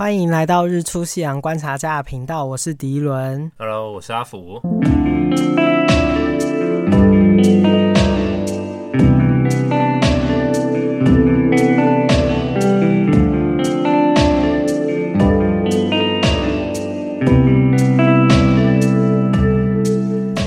[0.00, 3.52] 欢迎来到日出夕阳观察家的频道，我是迪伦。
[3.58, 4.58] Hello，我是阿福。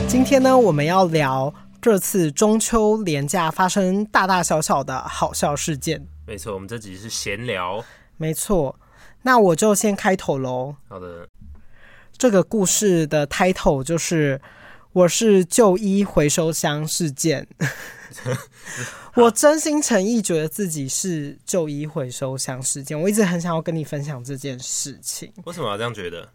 [0.08, 6.04] 今天呢，我们要聊这次中秋连假发生大大小小的好笑事件。
[6.26, 7.84] 没错，我们这集是闲聊。
[8.18, 8.76] 没错。
[9.24, 10.76] 那我就先开头喽。
[10.88, 11.28] 好的，
[12.18, 14.40] 这个故事的 title 就是
[14.94, 17.48] “我是旧衣回收箱事件”。
[19.16, 23.00] 我真心诚意觉得自己是旧衣回收箱事件。
[23.00, 25.32] 我一直很想要跟你分享这件事情。
[25.46, 26.28] 为什么要这样觉得？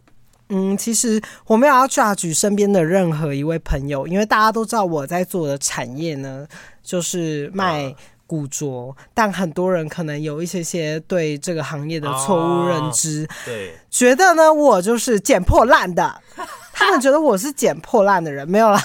[0.48, 6.48] 嗯，其实我没有要 judge 身边的任何一位朋友，因为大家都知道我在做的产业呢，
[6.82, 7.95] 就是卖。
[8.28, 16.21] 古着，但很多人可能有一些些对这个行业的错误认知，哦、对，觉得呢我就是捡破烂的，
[16.73, 18.80] 他们觉得我是捡破烂的人，没有啦。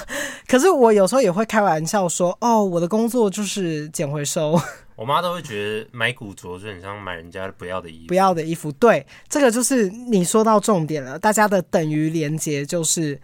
[0.48, 4.60] 可是我有时候也会开玩笑说，哦，我的工作就是捡回收。
[4.96, 8.72] 我妈都会觉得买古着就很像买人家不要的衣服，不要的衣服。
[8.72, 13.20] 对，这个就是你说到重点了，大家的等于连接就是。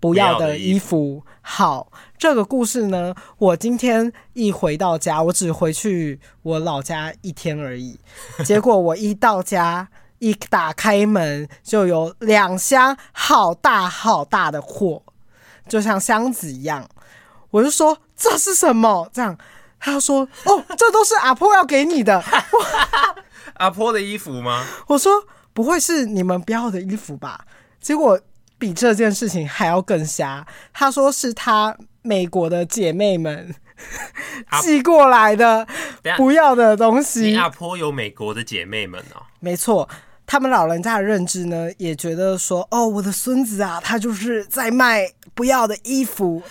[0.00, 1.24] 不要的衣服。
[1.40, 1.90] 好，
[2.24, 8.00] 这个故事呢，我今天一回到家，我只回去我老家一天而已。
[8.46, 9.86] 结果我一到家，
[10.20, 15.02] 一打开门，就有两箱好大好大的货，
[15.68, 16.88] 就像箱子一样。
[17.50, 19.06] 我就说这是什么？
[19.12, 19.36] 这样，
[19.78, 22.24] 他说哦，这都是阿婆要给你的。
[23.60, 24.64] 阿婆的衣服吗？
[24.88, 25.12] 我说
[25.52, 27.44] 不会是你们不要的衣服吧？
[27.82, 28.18] 结果。
[28.64, 30.46] 比这件事情还要更瞎。
[30.72, 33.54] 他说是他美国的姐妹们
[34.62, 35.66] 寄过来的
[36.16, 37.24] 不要的东西。
[37.24, 39.86] 新加坡有美国的姐妹们哦，没错，
[40.26, 46.42] 他们老人家的认知呢，也觉得说，哦，我的孙子啊，他就是在卖不要的衣服。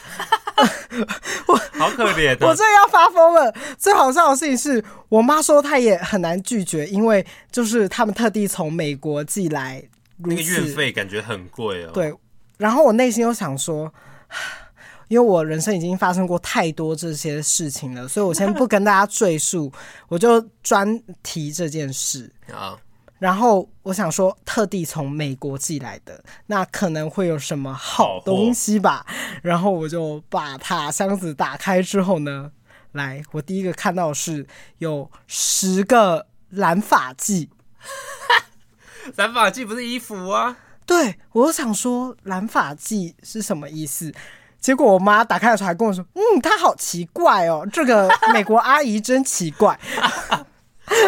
[1.48, 3.52] 我好可怜，我真的要发疯了。
[3.80, 9.84] 最好笑的事情是我妈说她也很难拒绝，因为就是他们特地从美国寄来。
[10.26, 11.92] 那个运费感觉很贵哦。
[11.94, 12.14] 对，
[12.58, 13.94] 然后我内心又想说，
[15.10, 19.72] 因为我人生已经发生过太多这些事情了，所以我先不跟大家赘述，
[20.08, 22.78] 我就专提这件事啊。
[23.20, 29.06] 然后我想说，特地从美国寄来的，那可能会有什么好东西吧？
[29.42, 32.52] 然后我就把它箱子打开之后呢，
[32.92, 34.46] 来，我第一个看到是
[34.80, 37.50] 有十个染发剂。
[39.16, 40.56] 染发剂不是衣服啊？
[40.86, 44.14] 对，我想说染发剂是什么意思？
[44.60, 49.78] 结果我妈打开的时候还跟我说：“嗯，她好奇怪哦，这个美国阿姨真奇怪。”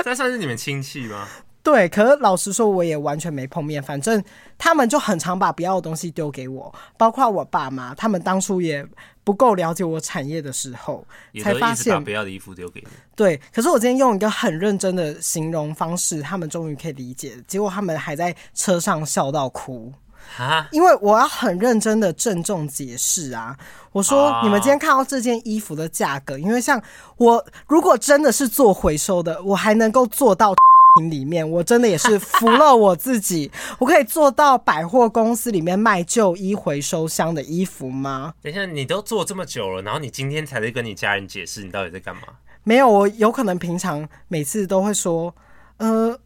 [0.04, 1.28] 这算是你们亲戚吗？
[1.66, 3.82] 对，可是老实说，我也完全没碰面。
[3.82, 4.24] 反正
[4.56, 8.86] 他们就很常把不要的东西丢给我，包括我爸妈，他们当初也
[9.24, 11.04] 不够了解我产业的时候，
[11.42, 12.88] 才发现把不要的衣服丢给你。
[13.16, 17.36] 对，可是我今天用一个很认真的形容方式，他们终于可以理解。
[17.48, 19.92] 结果他们还在车上笑到哭
[20.38, 20.68] 啊！
[20.72, 23.58] 因为我要很认真的郑重解释啊！
[23.92, 26.80] 我说，你们今天看到这件衣服的价格，因为像
[27.18, 30.54] 我如果真的是做回收的，我还能够做到。
[31.02, 38.34] 里面我真的也是 服了我自己，我可以做到百货公司里面卖旧衣回收箱的衣服吗？
[38.42, 42.22] 等一下，你都做这么久了，然后你今天才在跟你家人解释你到底在干嘛？
[42.64, 45.36] 没有，我有可能平常每次都会说，
[45.78, 46.18] 呃，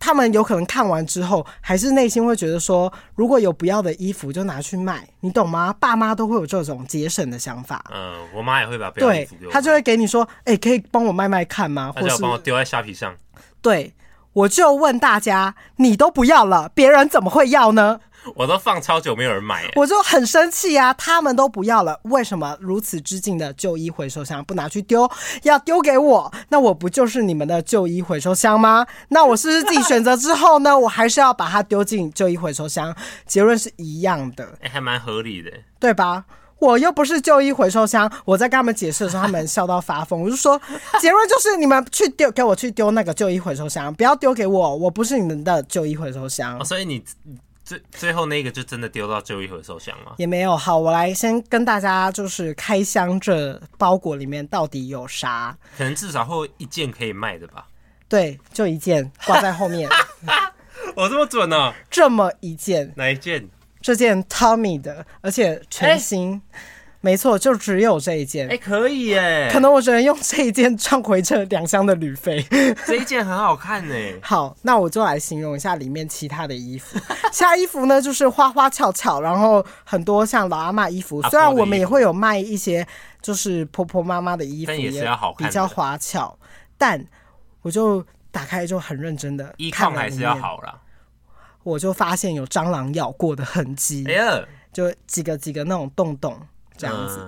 [0.00, 5.72] 他们有可能看完之后，还是内心会觉得说，如果有不要的衣服就拿去卖，你懂吗？
[5.78, 7.84] 爸妈都会有这种节省的想法。
[7.94, 11.92] 嗯、呃，我妈也会把不要的衣服给我，他就会给你说，哎、欸，可以帮我卖卖看吗？
[11.94, 13.14] 或者帮我丢在虾皮上？
[13.62, 13.94] 对。
[14.38, 18.00] 我就问大家，你都不要了，别人怎么会要呢？
[18.36, 20.92] 我都放超久没有人买，我就很生气啊！
[20.94, 25.10] 他们都不要了，为什么如此之近的旧衣回收箱不拿去丢，
[25.42, 26.32] 要丢给我？
[26.50, 28.86] 那我不就是你们的旧衣回收箱吗？
[29.08, 30.78] 那我是不是自己选择之后呢？
[30.78, 32.94] 我还是要把它丢进旧衣回收箱？
[33.26, 35.50] 结论是一样的，哎、欸，还蛮合理的，
[35.80, 36.24] 对吧？
[36.58, 40.22] 我又不是旧衣回收箱，我在跟他们解释的时候，他们笑到发疯。
[40.22, 40.60] 我就说，
[41.00, 46.58] 结论就是你们去丢，给我去丢那个旧衣回收箱，不要丢给我，我不是你们的旧衣回收箱。
[46.58, 47.02] 哦，所以你
[47.64, 50.14] 最最后那个就真的丢到旧衣回收箱了？
[50.16, 50.56] 也没有。
[50.56, 55.56] 好，我来先跟大家就是开箱，这包裹里面到底有啥？
[55.76, 57.66] 可能至少会一件可以卖的吧？
[58.08, 59.88] 对，就一件挂在后面。
[60.96, 61.56] 我这么准呢？
[61.56, 61.74] 啊？
[61.90, 62.92] 这么一件？
[62.96, 63.48] 哪一件？
[63.80, 66.58] 这件 Tommy 的，而且全新，欸、
[67.00, 68.46] 没错，就只有这一件。
[68.48, 72.44] 哎、欸，可以耶，可能我只能用这一件赚回这两箱的旅费。
[72.86, 73.94] 这一件很好看呢。
[74.20, 76.98] 好，那我就来形容一下里面其他的衣服。
[77.32, 81.22] 其他衣服呢，就是花花俏俏，然后很多像老阿妈衣服。
[81.30, 82.86] 虽然我们也会有卖一些，
[83.22, 86.36] 就是婆婆妈妈的衣服，也是要好看，比较花俏。
[86.76, 87.04] 但
[87.62, 90.74] 我就打开就很认真的，衣看还是要好啦。
[91.62, 96.40] 我就发现有蟑螂咬过的痕迹，哎呀，就几个几个那种洞洞。
[96.76, 97.26] 这样子，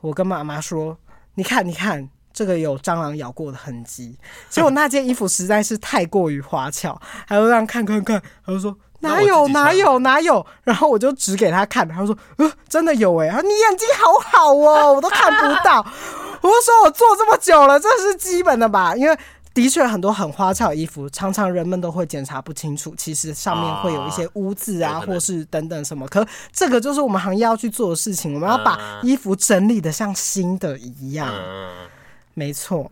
[0.00, 0.96] 我跟妈妈说
[1.34, 4.16] ：“你看，你看，这个有蟑螂咬过的痕迹。”
[4.48, 15.84] 结果那件衣服实在是太过于花俏，还要让看看看，他就说：“哪有，哪有，哪有？”然后我就指给他看，他说：“呃，真的有哎！”他说：“你眼睛好好哦，我都看不到。”
[16.40, 19.18] 我就说：“我做这么久了，这是基本的吧？”因为
[19.52, 26.06] 的确，很多很花俏的衣服，常常人们都会检查不清楚，其实上面会有一些污渍啊，或是等等什么。
[26.06, 31.34] 可这个就是我们行业要去做的事情，我们要把衣服整理的像新的一样。
[32.34, 32.90] 没错，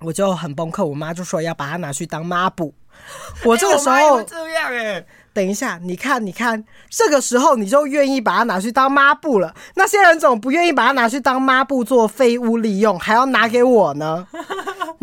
[0.00, 2.72] 我就很崩溃，我妈就说要把它拿去当抹布。
[3.44, 5.04] 我这个时候这样哎。
[5.34, 9.52] 等一下，你看，你看，这个时候你就愿意把它拿去当抹布了。
[9.74, 14.28] 那些人怎么不愿意把它拿去当抹布做废物利用，还要拿给我呢？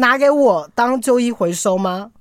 [0.02, 2.12] 拿给我当旧衣回收吗？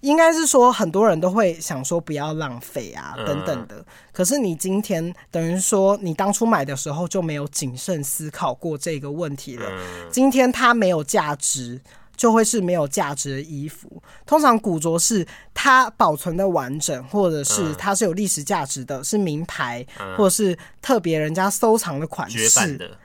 [0.00, 3.82] 应该是说，很多人都会想说不要浪费啊，等等的。
[4.12, 9.66] 可是你今天等于说，你当初买的时候就没有谨慎思考过这个问题了。
[10.10, 11.80] 今天它没有价值。
[12.16, 14.00] 就会是没有价值的衣服。
[14.24, 19.84] 通常古着是它保存的完整，或者是它是有历史价值的，是名牌，
[20.16, 22.96] 或者是特别人家收藏的款式，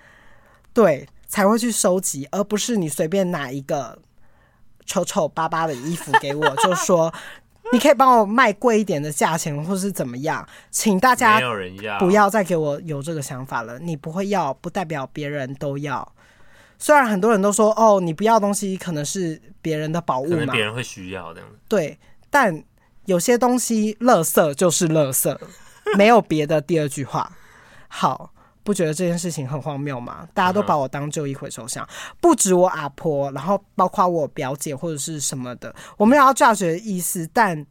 [0.76, 3.98] 对，才会去收集，而不是你随便拿一个
[4.86, 7.14] 丑丑巴巴的衣服给我， 就说
[7.72, 10.46] 你可以帮我卖贵一点的价钱，或是怎么样？
[10.72, 11.40] 请大家
[12.00, 13.78] 不要再给我有这个想法了。
[13.78, 16.12] 你不会要，不代表别人都要。
[16.80, 21.50] 虽然很多人都说哦，你不要东西可能是别人的宝物嘛，可能别人会需要这样。
[21.68, 22.00] 对，
[22.32, 22.64] 但
[23.06, 25.38] 有些东西，垃圾就是垃圾，
[25.96, 27.32] 没有别的第二句话。
[27.88, 28.32] 好，
[28.64, 30.28] 不觉得这件事情很荒谬吗？
[30.34, 31.88] 大家都把我当旧衣回收箱，
[32.22, 37.66] 不止我阿婆，然后包括我表姐或者是什么的，我没有要 judge 的意思，但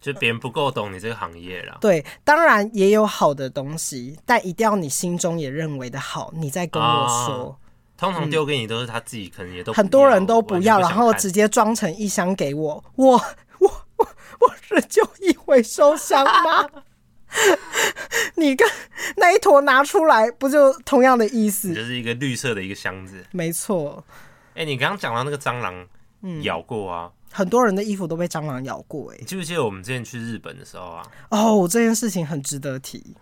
[0.00, 1.78] 就别人不够懂你这个行业了。
[1.80, 7.34] 对，当然也有好的东西，但一定要你心中也认为的好，你再跟我说。
[7.34, 7.56] 哦
[7.98, 12.84] 通常丢给你都是他自己，可能也都很多人都不要，然后直接装成一箱给我。
[12.94, 13.12] 我
[13.58, 14.06] 我我
[14.40, 16.68] 我是旧衣回收箱吗？
[18.36, 18.68] 你跟
[19.16, 21.74] 那一坨拿出来，不就同样的意思？
[21.74, 23.24] 就是一个绿色的一个箱子。
[23.32, 24.04] 没错。
[24.54, 25.86] 哎，你刚刚讲到那个蟑螂
[26.42, 29.12] 咬过啊，很多人的衣服都被蟑螂咬过。
[29.12, 31.06] 哎，你记不记得我们之前去日本的时候啊？
[31.30, 33.16] 哦，这件事情很值得提。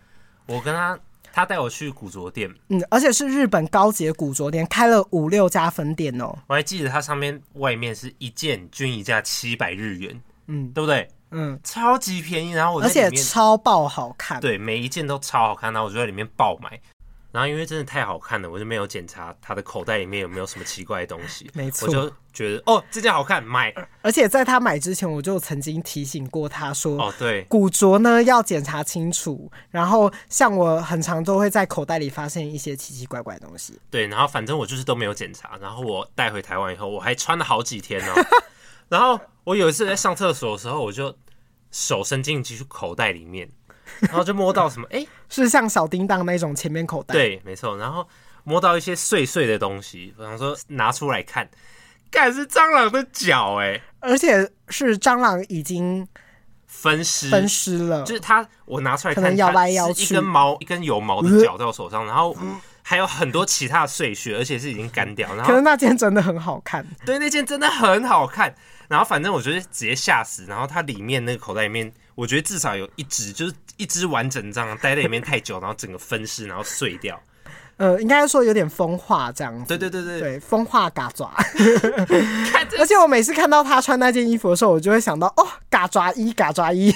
[0.46, 0.98] 我跟他。
[1.36, 6.32] 他带我去古着店，嗯，而且是日本高级古着店，开了五六家分店哦。
[6.46, 11.08] 我还记得它上面外面是一件均一价七百日元，嗯，对不对？
[11.30, 12.52] 嗯，超级便宜。
[12.52, 15.72] 然后我而且超爆好看，对，每一件都超好看。
[15.72, 16.80] 然后我就在里面爆买。
[17.32, 21.50] 然后因为真的太好看了，我就没有检查他的口袋里面有没有什么奇怪的东西。
[21.52, 23.74] 没错，我就觉得哦，这件好看，买。
[24.02, 33.80] 而且在他买之前，我就曾经提醒过他说：“哦，对，古着呢要检查清楚。”然后像我很常都会在口袋里发现一些奇奇怪怪的东西。
[33.90, 35.58] 对，然后反正我就是都没有检查。
[35.60, 38.26] 然后我带回台湾以后，我还穿了好几天哦。
[38.88, 41.16] 然后我有一次在上厕所的时候，我就
[41.70, 43.48] 手伸进去口袋里面。
[44.00, 44.86] 然后就摸到什么？
[44.90, 47.12] 哎、欸，是像小叮当那种前面口袋。
[47.12, 47.76] 对，没错。
[47.76, 48.08] 然后
[48.42, 51.46] 摸到一些碎碎的东西，我想说拿出来看，
[52.10, 56.06] 看是蟑螂的脚哎，而且是蟑螂已经
[56.66, 58.02] 分尸分尸了。
[58.04, 62.34] 就是它，我拿出来看，摇来摇去，一根毛，一根有毛的脚在我手上，然后
[62.82, 65.28] 还有很多其他的碎屑，而且是已经干掉。
[65.34, 68.52] 然后，可是那件真的很好看，对，那件真的很好看。
[68.88, 70.44] 然后反正我觉得直接吓死。
[70.46, 73.54] 然后它里面那个口袋里面，我觉得至少有一只，就是。
[73.76, 77.20] 一只完整这样待在里面太久，然后整个分尸，然后碎掉。
[77.76, 79.66] 呃，应该说有点风化这样子。
[79.66, 81.34] 对对对对，对风化嘎爪。
[82.78, 86.94] 而且我每次看到他穿那件衣服的时候，我就会想到哦，嘎爪衣，嘎爪衣。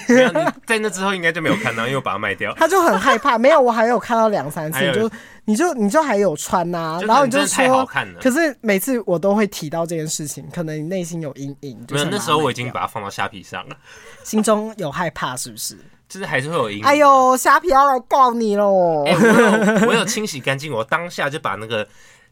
[0.68, 2.54] 在那之后应该就没有看到，因为我把它卖掉。
[2.56, 5.10] 他就很害怕，没有，我还有看到两三次，就
[5.48, 7.88] 你就你就还有穿呐、啊，然后你就说。
[8.20, 11.86] 可是每次我都会提到这件事情，可能你内心有阴影。
[11.88, 13.76] 没有，那时候我已经把它放到虾皮上了，
[14.22, 15.78] 心中有害怕是不是？
[16.06, 16.84] 就是还是会有阴影。
[16.84, 19.04] 哎呦，虾皮要来告你喽！
[19.06, 21.82] 欸、我有我有清洗干净，我当下就把那个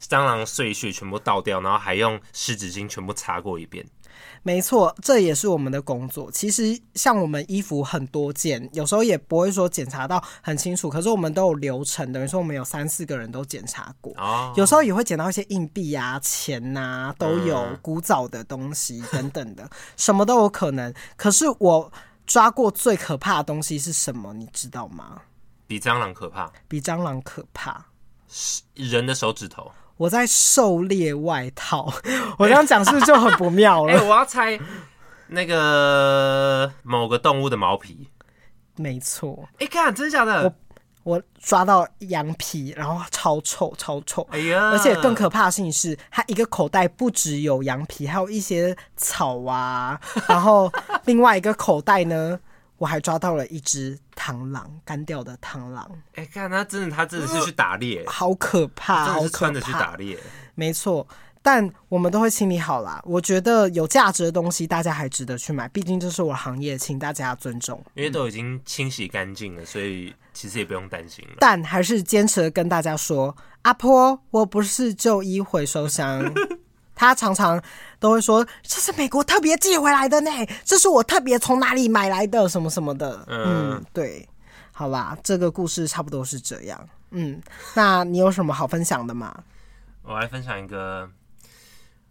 [0.06, 3.82] 蟑螂碎屑全部倒掉，然后还用湿纸巾全部擦过一遍。
[4.46, 6.30] 没错，这也是我们的工作。
[6.30, 14.12] 其实像我们衣服很多件，有时候也不会说检查到很清楚，可是我们都有流程，等于说我们有三四个人都检查过。
[14.16, 20.94] 哦，有时候也会捡到一些硬币啊、钱呐、啊，都有古早的东西等等的，什么都有可能。
[21.16, 21.90] 可是我
[22.24, 24.32] 抓过最可怕的东西是什么？
[24.32, 25.22] 你知道吗？
[25.66, 26.48] 比蟑螂可怕？
[26.68, 27.84] 比蟑螂可怕？
[28.74, 29.72] 人的手指头。
[29.96, 31.92] 我在狩猎外套，
[32.38, 33.92] 我这样讲是不是就很不妙了？
[33.92, 34.58] 哎、欸，我要猜
[35.28, 38.08] 那个某个动物的毛皮，
[38.76, 39.48] 没错。
[39.54, 40.44] 哎、欸，看，真的假的？
[40.44, 40.54] 我
[41.14, 44.26] 我抓到羊皮，然后超臭，超臭。
[44.30, 44.70] 哎呀！
[44.70, 49.98] 而且更可怕的事情是，它一个口袋不只有羊皮，还有一些草啊。
[50.28, 50.70] 然后
[51.06, 52.38] 另外一个口袋呢？
[52.78, 55.90] 我还抓到了一只螳螂，干掉的螳螂。
[56.14, 60.18] 哎、欸，看他真的，他真的是去打猎、呃，好可怕，真的是穿着去打猎。
[60.54, 61.06] 没错，
[61.42, 63.02] 但我们都会清理好啦。
[63.04, 67.82] 我觉得有价值的东西，大家还值得去买，毕竟这是我行业，请大家尊重。
[67.94, 71.36] 因为都已经清洗干净了，所以其实也不用担心了。
[71.38, 76.22] 但还是坚持的跟大家说，阿婆，我不是旧衣回收箱。
[76.96, 77.62] 他常常
[78.00, 80.30] 都会说：“这是美国特别寄回来的呢，
[80.64, 84.26] 这是我特别从哪里买来的，什么什么的。”嗯，对，
[84.72, 86.88] 好吧，这个故事差不多是这样。
[87.10, 87.40] 嗯，
[87.74, 89.44] 那你有什么好分享的吗？
[90.02, 91.08] 我来分享一个，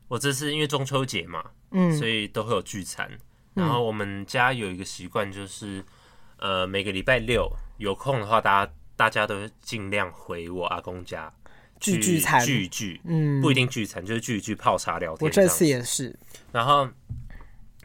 [0.07, 3.09] 我这次因为中秋节嘛，嗯，所以都会有聚餐。
[3.53, 5.83] 然后我们家有一个习惯，就是
[6.37, 11.31] 呃，每个礼拜六有空的话，大家大家都尽量回我阿公家。
[11.79, 15.27] 聚聚餐，聚聚，嗯，不一定聚餐，就是聚一聚泡茶聊天。
[15.27, 16.17] 我这次也是。
[16.51, 16.86] 然后，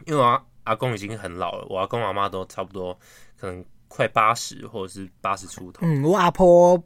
[0.05, 2.97] 因为我阿阿公已经很老了，我阿公阿妈都差不多，
[3.37, 5.81] 可能快八十或者是八十出头。
[5.83, 6.81] 嗯，我阿婆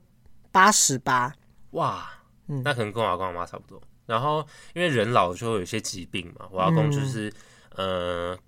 [0.51, 1.33] 八十八。
[1.71, 2.09] 哇，
[2.47, 3.81] 那可能跟我阿公阿妈差不多。
[4.05, 7.31] 然后，因为人老了就会有一些疾病嘛，我阿公就是，
[7.75, 8.39] 嗯、呃，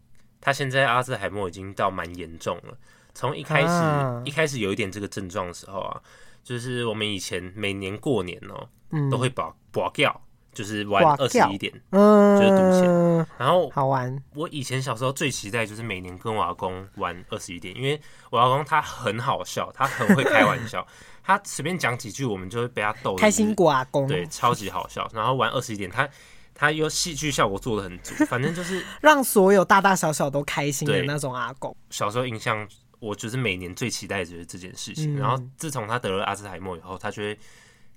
[0.41, 2.77] 他现在阿兹海默已经到蛮严重了。
[3.13, 6.01] 从一开始、啊、一开始有一点这个症状的时候啊。
[6.47, 10.21] 就是我们以前每年过年哦、喔，嗯、都会把博掉，
[10.53, 13.27] 就是玩二十一点，嗯，就是赌钱。
[13.37, 14.17] 然后好玩。
[14.33, 17.99] 我以前小时候最期待就是每年跟我阿公玩二十一点，因为
[18.29, 20.87] 我阿公他很好笑，他很会开玩笑，
[21.21, 23.17] 他随便讲几句，我们就会被他逗。
[23.17, 25.05] 开心果阿公，对，超级好笑。
[25.13, 26.07] 然后玩二十一点，他
[26.55, 31.75] 他又戏剧效果做的很足，反正就是 让所有大大小小都开心的那种阿公。
[31.89, 32.65] 小时候印象。
[32.99, 37.37] 我就是每年最期待的就是这件事情，嗯、然后自从他得了阿兹海默以后，他就会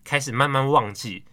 [0.04, 1.24] 开始慢慢忘记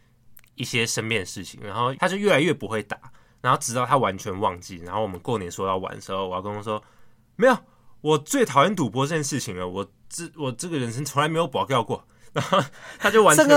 [0.56, 2.98] 一些身边的事情，然后他就越来越不会打，
[3.42, 6.82] 然后直到他完全忘记，然后我们过年说要玩的时候，我要跟他说，
[7.36, 7.58] 没有，
[8.02, 12.64] 我最讨厌赌博这件事情了，我这我这个人生从来没有保掉过， 然后
[12.98, 13.48] 他就完全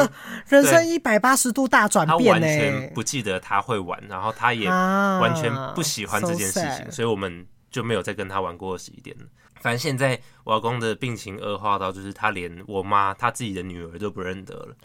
[0.48, 9.24] 人生一百八十度大转变，他完全不记得他会玩，然后他也完全不喜欢这件事情，啊、所以我们就没有再跟他玩过二十一点了。
[9.60, 14.76] 反正现在我阿公的病情恶化到，就是他连我妈他自己的女儿都不认得了。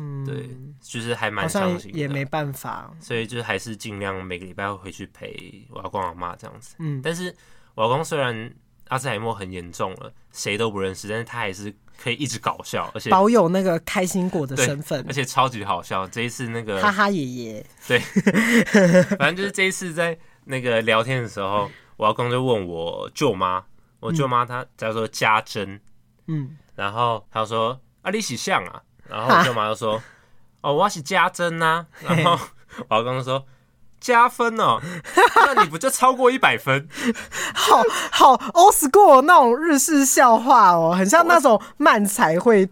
[0.00, 0.48] 嗯，对，
[0.80, 6.76] 就是还蛮伤心的，也没办法，所以就是还是尽量每个礼拜会回去陪我阿公阿妈这样子。
[6.78, 7.34] 嗯，但是
[7.74, 8.54] 我阿公虽然
[8.88, 16.06] 阿兹海默很严重了，谁都不认识，但是他还是可以一直搞笑，而且保有那个开心果的身份，而且超级好笑。
[16.06, 17.98] 这一次那个哈哈爷爷， 对，
[19.18, 23.64] 反正就是这一次在那个聊天的时候，我阿公就问我舅妈。
[24.00, 25.80] 我舅妈她叫做家珍，
[26.26, 30.02] 嗯，然后她说啊，你是像啊，然后我舅妈就说，
[30.60, 32.38] 哦，我是家珍呐，然后
[32.88, 33.44] 我阿公说
[34.00, 34.80] 加分哦，
[35.34, 36.88] 那你不就超过一百分？
[37.52, 42.68] 好好 old school 那种日式笑话哦，很像那种漫才会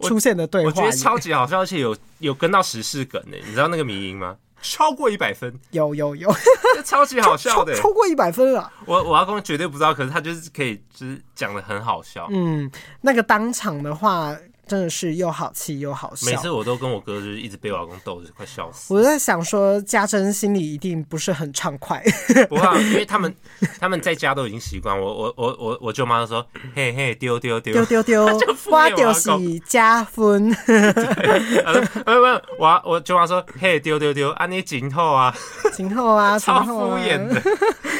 [0.00, 4.36] 出现的对话，我觉得超级好笑，而且有有跟到时事梗呢，你知道那个迷音吗？
[4.62, 6.32] 超过一百分，有有有，
[6.84, 8.70] 超级好笑的，超过一百分了！
[8.86, 12.28] 我我阿公绝对不知道，可是他就是可以，就是讲的很好笑。
[12.30, 14.36] 嗯，那个当场的话。
[14.70, 16.30] 真的是又好气又好笑。
[16.30, 18.94] 每次我都跟我哥就是一直被我老公逗着，快笑死。
[18.94, 22.00] 我在想说，家珍心里一定不是很畅快。
[22.48, 23.34] 不怕，因为他们
[23.80, 24.96] 他们在家都已经习惯。
[24.96, 28.38] 我我我我我舅妈都说，嘿嘿丢丢丢丢丢丢，
[28.70, 29.28] 花丢是
[29.66, 30.54] 加分。
[30.54, 35.34] 不不，我我舅妈说，嘿丢丢丢，啊你今后啊，
[35.74, 37.42] 今后啊，超敷衍的，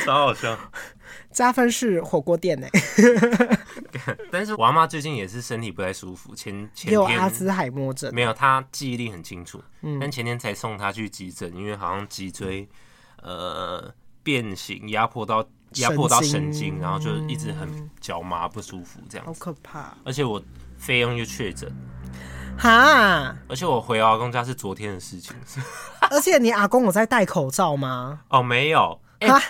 [0.07, 0.57] 超好笑。
[1.33, 2.67] 加分是火锅店呢，
[4.33, 12.69] 但是我阿妈最近也是身体不太舒服，前前天有阿兹海默症，没有，她记忆力很清楚，嗯，但前天才送她去急诊，因为好像脊椎
[13.23, 15.47] 呃变形，压迫到
[15.77, 20.43] 压迫到神经，然后就一直很脚麻不舒服这样，好可怕，而且我
[20.77, 21.73] 费用又确诊，
[22.59, 25.35] 哈，而且我回阿公家是昨天的事情，
[26.11, 28.21] 而且你阿公有在戴口罩吗？
[28.31, 29.41] 哦，没有，啊。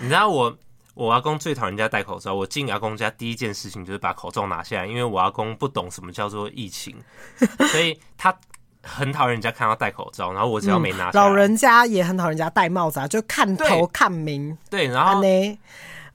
[0.00, 0.56] 你知道我
[1.00, 6.94] 我阿公最讨厌人家戴口罩，我进阿公家第一件事情就是把口罩拿下来，因为我阿公不懂什么叫做疫情，
[7.72, 8.36] 所以他
[8.82, 15.58] 很讨厌人家看到戴口罩，然后我只要没拿下老人家也很讨厌人家戴帽子啊，就看头看明，对，然后呢？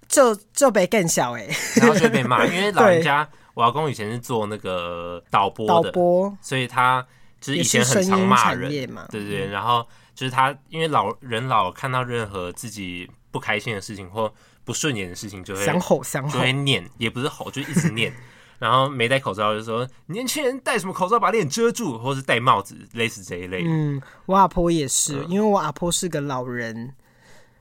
[0.07, 7.03] 就就被更小哎，然后就被骂， 因为老人家我阿公以前是做那个导播的，导播，所以他
[7.41, 8.87] 就是以前很常骂人。
[8.91, 9.83] 嘛，对对对，然后。
[10.15, 14.33] 就是他，因为老人老看到任何自己不开心的事情或
[14.65, 18.11] 不顺眼的事情，就会想吼想吼，就会念，也不是吼，就一直念。
[18.57, 23.63] 然后没戴口罩就说年轻人戴什么口罩把脸遮住，或是戴帽子，类似这一类。
[23.65, 26.93] 嗯，我阿婆也是，嗯、因为我阿婆是个老人。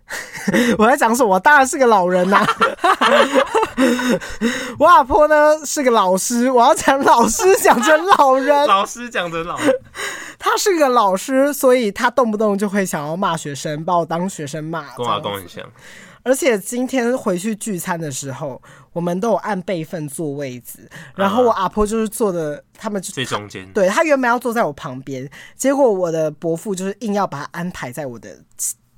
[0.78, 1.30] 我在讲什么？
[1.34, 2.46] 我当然是个老人呐、啊。
[4.78, 8.66] 我阿婆呢是个老师，我要讲老师讲成老人。
[8.66, 9.74] 老师讲成老人，
[10.38, 14.94] 他是个老师，所以他动不动就会想要骂学生，把我当学生骂。
[14.94, 15.64] 跟我阿公很像。
[16.24, 18.60] 而且今天回去聚餐的时候，
[18.92, 23.72] 我们都有按辈分坐位置，然后我阿婆就是坐的，他们就最中间。
[23.72, 28.36] 对，他原本要坐在我旁边，结果我的伯父就是硬要把他安排在我的。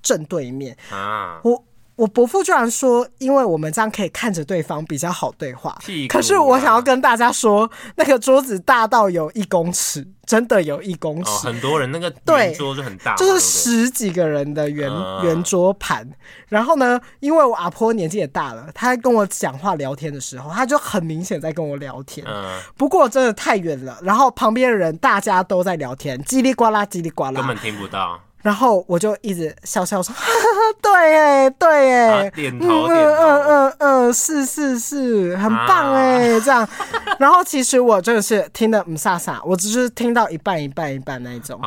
[0.02, 1.40] 正对面啊！
[1.42, 1.64] 我
[1.96, 5.70] 我伯父居然说，因为我们这样可以看着对方比较好对话。
[5.70, 11.30] 啊、可是我想要跟大家说，那个桌子大到有一公尺，真的有一公尺。
[11.30, 14.90] 哦、很多人那个圆桌就很大，就是十几个人的圆
[15.22, 16.06] 圆、啊、桌盘。
[16.48, 22.26] 然后呢，因为我阿婆年纪也大了，她跟我讲话聊天的时候，她就很明显在跟我聊天。
[22.26, 28.20] 啊、不过真的太远了，然后旁边的人大家都在聊天，叽里呱啦，叽里呱啦，根本听不到。
[28.46, 30.14] 然后我就一直笑笑说
[30.80, 36.68] ：“对哎，对哎，点头点头，嗯嗯嗯嗯，是是是，很棒哎，这样。
[37.18, 41.60] 然后其实我真的是听的唔飒飒，我只是听到一半一半一半那一种。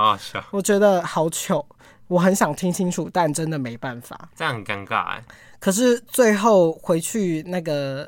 [0.52, 1.66] 我觉得好糗，
[2.08, 4.18] 我很想听清楚，但真的没办法。
[4.38, 5.22] 这样很尴尬哎。
[5.60, 8.08] 可是最后回去那个。”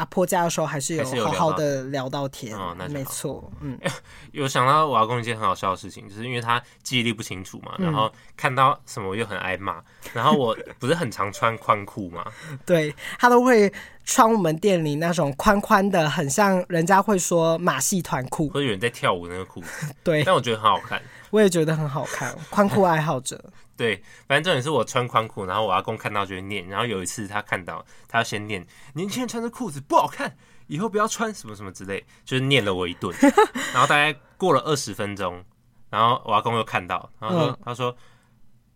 [0.00, 3.78] 阿婆家的时候还是有好好的聊到天，哦，那没错，嗯，
[4.32, 9.82] 有想到我阿公一件很好笑的事情，就是因为他记忆力不清楚嘛，然后看到什么又很挨骂，
[10.14, 12.24] 然后我不是很常穿宽裤嘛，
[12.64, 13.70] 对，他都会
[14.06, 23.42] 穿我们店里那种宽宽的，很像人家会说马戏团裤，或者有人在跳舞那个裤子，对，但我觉得很好看，我也觉得很好看， 宽裤爱好者。
[23.76, 33.14] 对，反正重点是我穿宽裤，然后我阿公看到就会念，然后有一次他看到，他要先念，年轻人穿这裤子不好看，以后不要穿什么什么之类，就是念了我一顿。
[33.72, 35.42] 然后大概过了二十分钟，
[35.88, 37.96] 然后我阿公又看到，然后说、嗯、他说：“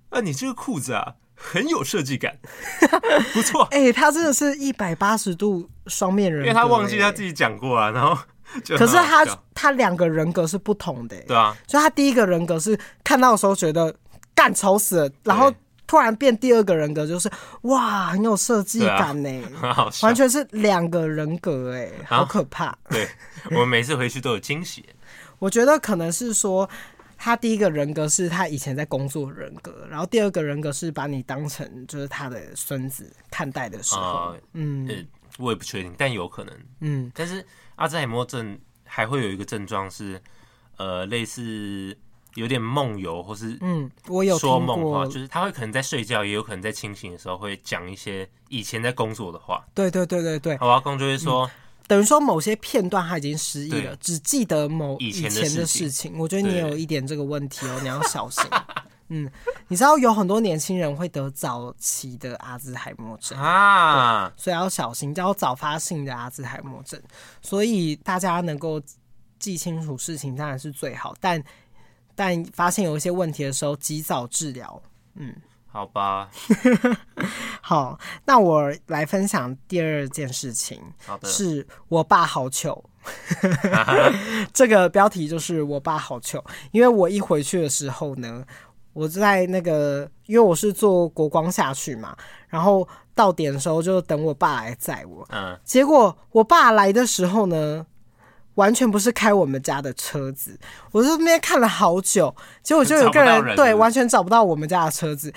[0.08, 2.38] 啊，你这个裤子啊，很有设计感，
[3.34, 8.16] 不错。”哎，他真的是一百八十度双面人，因为他忘记他自己讲过啊，然后
[8.76, 13.94] 可是他他两个人格是不同的，对啊，所以他第一个人格是看到的时候觉得。
[14.36, 15.50] 干丑死了，然后
[15.86, 17.30] 突然变第二个人格，就是
[17.62, 22.76] 哇，很有设计感呢，啊、 完全是两个人格哎，好可怕。
[22.90, 23.08] 对，
[23.52, 24.84] 我们每次回去都有惊喜。
[25.38, 26.68] 我觉得可能是说，
[27.16, 34.00] 他第一个人格是他以前在工作人格，然后第二个人格是把你当成就是他的孙子看待的时候。
[34.02, 34.96] 呃、嗯、呃，
[35.38, 36.52] 我也不确定，但有可能。
[36.80, 40.20] 嗯，但是阿兹海默症还会有一个症状是，
[40.76, 41.96] 呃，类似。
[42.36, 49.64] 有点梦游，或是嗯，我有说梦话，就是他会可能在睡觉，也有可能在清醒的时候会讲一些以前在工作的话。
[49.72, 51.50] 对对对对对，我阿公就会说，嗯、
[51.86, 56.18] 等于说某些片段他已经失忆了，只记得某以前的事情。
[56.18, 58.42] 我觉得你有一点这个问题哦， 你要小心。
[59.08, 59.30] 嗯，
[59.68, 67.00] 你知道有很多年轻人会得早期的阿兹海默症啊，所以要小心，叫早发性的阿兹海默症。
[67.42, 68.80] 所以大家能够
[69.38, 71.42] 记清楚事情当然是最好，但。
[72.16, 74.80] 但发现有一些问题的时候，及早治疗。
[75.14, 75.34] 嗯，
[75.66, 76.30] 好吧。
[77.60, 80.80] 好，那我来分享第二件事情。
[81.04, 82.84] 好的，是我爸好糗。
[84.54, 86.40] 这个标题就是我爸好糗，
[86.70, 88.44] 因为我一回去的时候呢，
[88.94, 92.16] 我在那个，因为我是坐国光下去嘛，
[92.48, 95.26] 然后到点的时候就等我爸来载我。
[95.30, 97.84] 嗯，结果我爸来的时候呢。
[98.54, 100.56] 完全不是开我们家的车子，
[100.92, 105.34] 我在那边看了好久，结果就有个人，人对，完全找不到我们家的车子，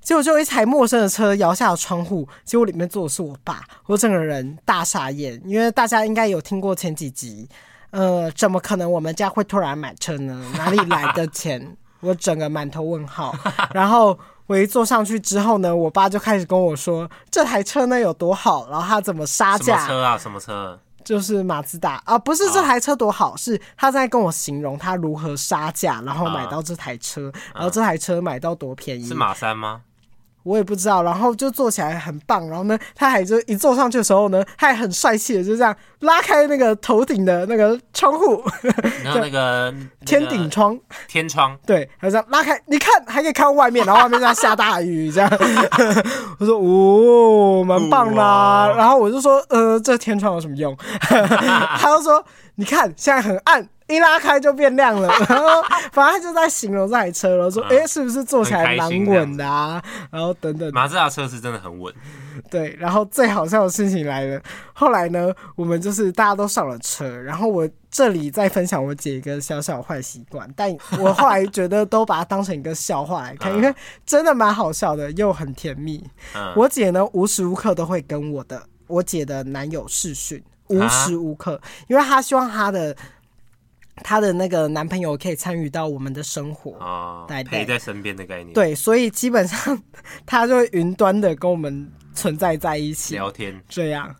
[0.00, 7.48] 结果就有一台陌生的车摇下了窗户，结果里面坐的是我爸，我整个人大傻眼，因为大家应该有听过前几集，
[7.90, 10.40] 呃，怎么可能我们家会突然买车呢？
[10.56, 11.76] 哪里来的钱？
[12.00, 13.34] 我整个满头问号。
[13.72, 19.78] 然后我一坐上去之后呢，我爸就开始跟我说这台车呢有多好，然后他怎么杀价？
[19.78, 20.18] 什么车啊？
[20.18, 20.78] 什么车？
[21.02, 29.08] 就是马自达啊，不是这台车多好，是他在跟我形容他如何杀价，然后买到这台车，然后这台车买到多便宜。
[29.08, 29.80] 是马三吗？
[30.42, 38.42] 我也不知道，然后就坐起来很棒，然后呢，他还就一坐上去的时候呢，他还很帅气的就这样拉开那个头顶的那个窗户，
[39.04, 39.74] 然后 那个
[40.06, 45.30] 天顶窗，天窗，对，他这样拉开，你看还可以看到外面，然后外面在下大雨，这样。
[46.38, 50.76] 我说哦，蛮棒啦，然后我就说呃，这天窗有什么用？
[51.00, 52.24] 他就说
[52.54, 53.68] 你看现在很暗。
[53.90, 61.92] 一拉开就变亮了，然后 反正他就在形容这台车了，说：“哎、欸，是不是坐起来蛮稳的啊？”然后等等，马自达车是真的很稳。
[62.48, 64.40] 对，然后最好笑的事情来了，
[64.72, 73.74] 后来呢，我们就是大家都上了车，然后我这里再分享我姐一个小小坏习惯，但我后来觉得都把它当成一个笑话来看，因为
[74.06, 76.02] 真的蛮好笑的，又很甜蜜。
[76.54, 82.96] 我姐呢，无时无刻都会跟我的我姐的男友视讯，无时无刻，因为她希望她的。
[84.02, 88.52] 她的那个男朋友可以参与到我们的生活啊，陪在身边的概念。
[88.52, 89.80] 对，所以基本上
[90.26, 93.60] 她就会云端的跟我们存在在一起聊天。
[93.68, 94.14] 这样，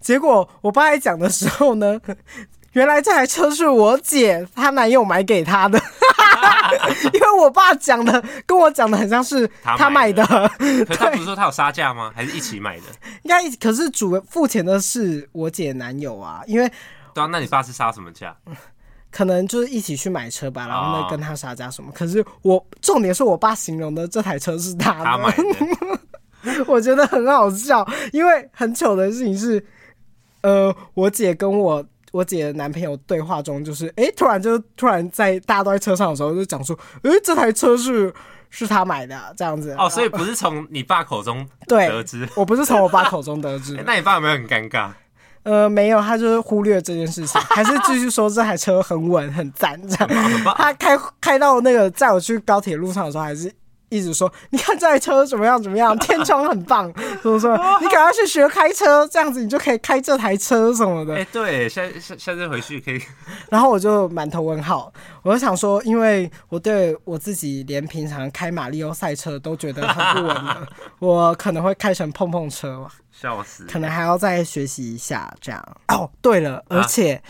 [0.00, 2.00] 结果我爸在讲的时候呢，
[2.72, 5.78] 原来这台车是我姐她男友买给她的，
[7.12, 10.24] 因为我爸讲的跟我讲的很像是他买的。
[10.26, 12.12] 可他不是说他有杀价吗？
[12.14, 12.84] 还是一起买的？
[13.22, 16.70] 应该，可是主付钱的是我姐男友啊，因为
[17.14, 18.36] 对啊，那你爸是杀什么价？
[19.14, 21.92] 可能就是一起去买车吧，然后呢跟他撒娇什么。
[21.92, 29.64] 可是我重点是我爸形容的这台车是他的，他买的 我觉得很好笑，因为很糗的事情是，
[30.40, 38.12] 呃，我姐跟我我姐的男朋友对话中，就是哎、欸，突然就突然在大家都在车上的时候就讲说，哎、欸，这台车是
[38.50, 39.76] 是他买的这样子。
[39.78, 43.84] 哦，所以不是从你爸口中得知，对，我不是从我爸口中得知、 欸。
[43.86, 44.90] 那你爸有没有很尴尬？
[45.44, 50.08] 呃，没有，他就是忽略这件事情，还是继续说这台车很稳、很赞这样。
[50.56, 53.52] 他开开到那个载我去高铁路上的时候，还是
[53.94, 55.62] 一直说：“你看这台车怎么样？
[55.62, 55.96] 怎么样？
[55.98, 63.00] 天窗很棒。”所以说：“你赶快去学开车，这样子你就可以开这台车什么的。”哎、欸，对，下下下次回去可以。
[63.48, 72.90] 然后我就满头问号，我就想说，因为我对我自己连平常开马里奥赛车都觉得很不稳了， 我可能会开成碰碰车吧。
[73.12, 73.64] 笑死！
[73.66, 76.10] 可能还要再学习一下，这样哦。
[76.20, 77.22] 对了，而且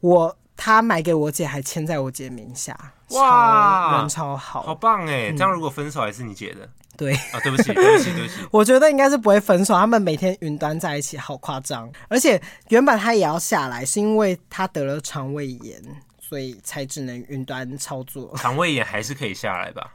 [0.00, 2.74] 我他买给我姐，还签在我姐名下，
[3.10, 5.32] 哇，人超好，好棒哎！
[5.32, 6.68] 这样如果分手还是你姐的？
[6.96, 8.34] 对啊，对不起，对不起，对不起。
[8.52, 11.90] 我觉得应该是不会分手，他们每天云端在一起，好夸张。
[12.08, 15.82] 而且原本他也要下来，是因为他得了肠胃炎，
[16.20, 18.30] 所以才只能云端操作。
[18.36, 19.94] 肠胃炎还是可以下来吧？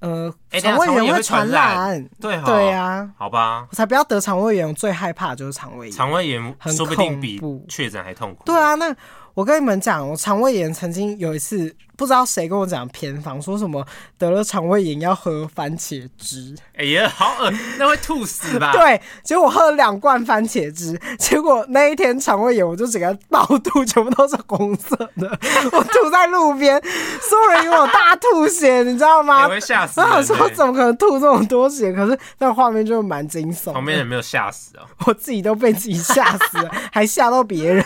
[0.00, 8.42] 呃，肠胃炎会传染，对对啊，好吧，我才不要得肠胃炎，我最害怕的就是肠胃炎，肠胃炎说不定比确诊还痛苦。
[8.44, 8.94] 对啊，那
[9.32, 11.74] 我跟你们讲，我肠胃炎曾经有一次。
[11.96, 13.84] 不知道谁跟我讲偏方，说什么
[14.18, 16.54] 得了肠胃炎要喝番茄汁。
[16.76, 18.72] 哎呀，好恶，那会吐死吧？
[18.72, 25.38] 对，结果我喝了两罐番茄汁， 结果那一天肠胃炎我就整个爆吐，全部都是红色的，
[25.72, 26.80] 我吐在路边，
[27.20, 29.44] 所有人以为我大吐血，你知道吗？
[29.44, 30.00] 我会吓死。
[30.00, 31.92] 我说怎么可能吐这么多血？
[31.92, 33.72] 可是那个画面就蛮惊悚。
[33.72, 34.84] 旁边人没有吓死啊？
[35.06, 37.84] 我自己都被自己吓死了，还吓到别人。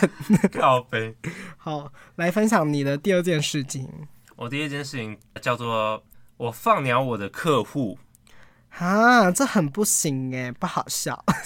[0.58, 1.14] 靠北。
[1.62, 3.86] 好，来分享你的第二件事情。
[4.34, 6.02] 我第一件事情叫做
[6.38, 7.98] 我放鸟我的客户
[8.70, 11.22] 啊，这很不行哎，不好笑，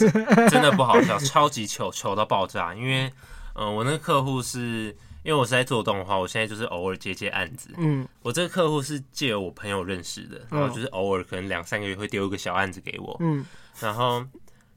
[0.49, 2.73] 真的不好笑，超级糗，糗到爆炸。
[2.73, 3.13] 因为，
[3.57, 7.71] 嗯、呃，我那个客户是因为我是在做动画，我现在就是偶尔接接案子。
[7.77, 13.17] 嗯，我这个客户是借由我朋友认识的，然后就是偶尔可能两三个月会丢一个小案子给我。
[13.19, 13.45] 嗯，
[13.81, 14.25] 然后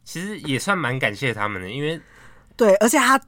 [0.04, 2.02] 其实也算蛮感谢他们的，因为
[2.56, 3.22] 对，而且他。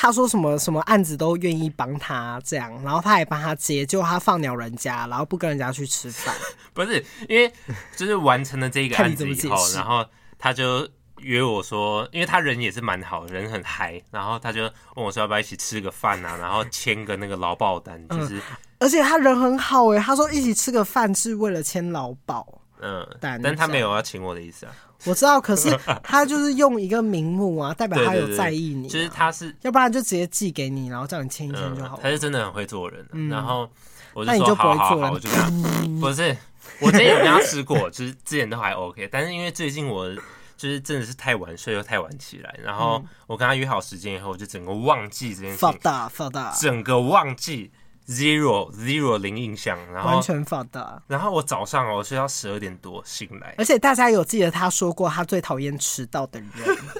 [0.00, 6.32] 他说什么什么案子都愿意帮他这样，然后他也帮他接，结果他放鸟人家，然后不跟人家去吃饭。
[6.72, 7.52] 不是，因为
[7.96, 10.06] 就是完成了这个案子以后，然后
[10.38, 14.62] 他就约我说，因为他人也是蛮好，人很嗨，然后他就
[14.94, 18.42] 问我说要不要一起吃个饭啊， 然后签个那个劳保单，就是、嗯，
[18.78, 22.46] 而且他人很好哎，他说一起吃个饭是为了签劳保，
[22.80, 24.72] 嗯，但但他没有要请我的意思啊。
[25.04, 25.70] 我知道，可是
[26.02, 28.90] 他就是用一个名目啊， 代表他有在意你、啊。
[28.90, 32.00] 就是他是，要不然就直接寄给你，然后叫你签一签就好了、嗯。
[32.02, 33.68] 他是真的很会做人、啊嗯，然后
[34.12, 36.36] 我就说就好好好，我就跟他、嗯、 不是，
[36.80, 40.08] 我之前有跟他吃过，就是之前都还 OK，但是因为最近我
[40.56, 47.70] 就是真的是太晚睡又太晚起来，然后我跟他约好时间以后，我就整个忘记这件事情，放大放大，整个忘记。
[48.08, 51.02] Zero Zero 零印象，然后完全放大。
[51.06, 53.54] 然后我早上哦，睡到十二点多醒来。
[53.58, 56.50] 而且大家有记得他说过，他最讨厌迟到的人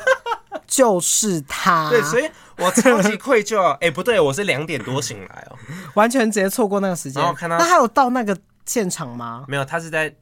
[0.69, 1.89] 就是他。
[1.89, 3.59] 对，所以我超级愧疚。
[3.77, 5.57] 哎、欸，不对，我是两点多醒来哦，
[5.95, 7.23] 完全直接错过那个时间。
[7.23, 9.47] 然后看到，那他有到那个现场吗？
[9.49, 10.15] 没有，他是在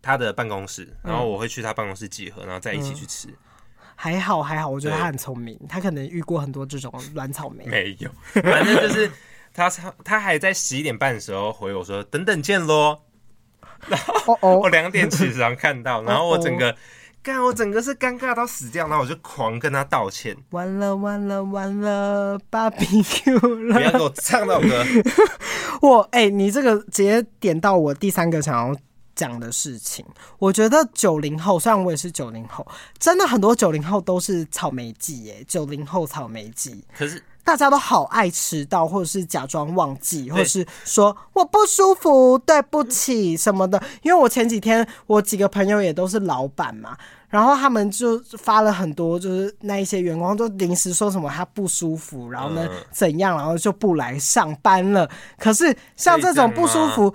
[0.00, 3.28] 他的办公室，然后我会去他办公室集合，然后再一起去吃。
[3.28, 3.36] 嗯、
[3.94, 7.66] 还好还好，我觉得他很聪明，他可能遇过很多这种软草莓。
[7.66, 8.10] 没有，
[8.42, 9.10] 反正就是
[9.52, 12.98] 他他他还在十一点半的时候回我说等等见喽。
[13.88, 16.76] 然后我两点起床看到，然后我整个。
[17.22, 20.34] 干，我整个是尴尬到死掉，然后我就狂跟他道歉。
[20.52, 23.74] 完了完了完了，BBQ 了！
[23.74, 24.82] 不要给我唱到歌。
[25.82, 28.74] 我哎、欸，你这个直接点到我第三个想要
[29.14, 30.02] 讲的事情。
[30.38, 32.66] 我觉得九零后，虽然我也是九零后，
[32.98, 35.44] 真的很多九零后都是草莓季耶。
[35.46, 43.82] 九零后草莓季，可是大家都好爱迟到，或者是假装忘记，或者是说我不舒服，对不起什么的。
[44.02, 46.96] 因为我前几天我几个朋友也都是老板嘛，
[47.28, 55.08] 然后他们就发了很多，就是那一些员工都临时说什么他不舒服，然后呢怎样，然后就不来上班了。
[55.38, 57.12] 可是像这种不舒服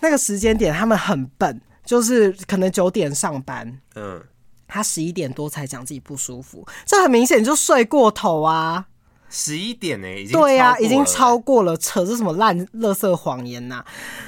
[0.00, 4.20] 那个时间点，他们很笨，就是可能九点上班，嗯，
[4.66, 8.86] 他十一点多才讲自己不舒服，这很明显就睡过头啊。
[9.30, 13.86] 十一点呢、欸，已经对呀、啊，已经超过了，扯着什么烂垃圾谎言呐、啊？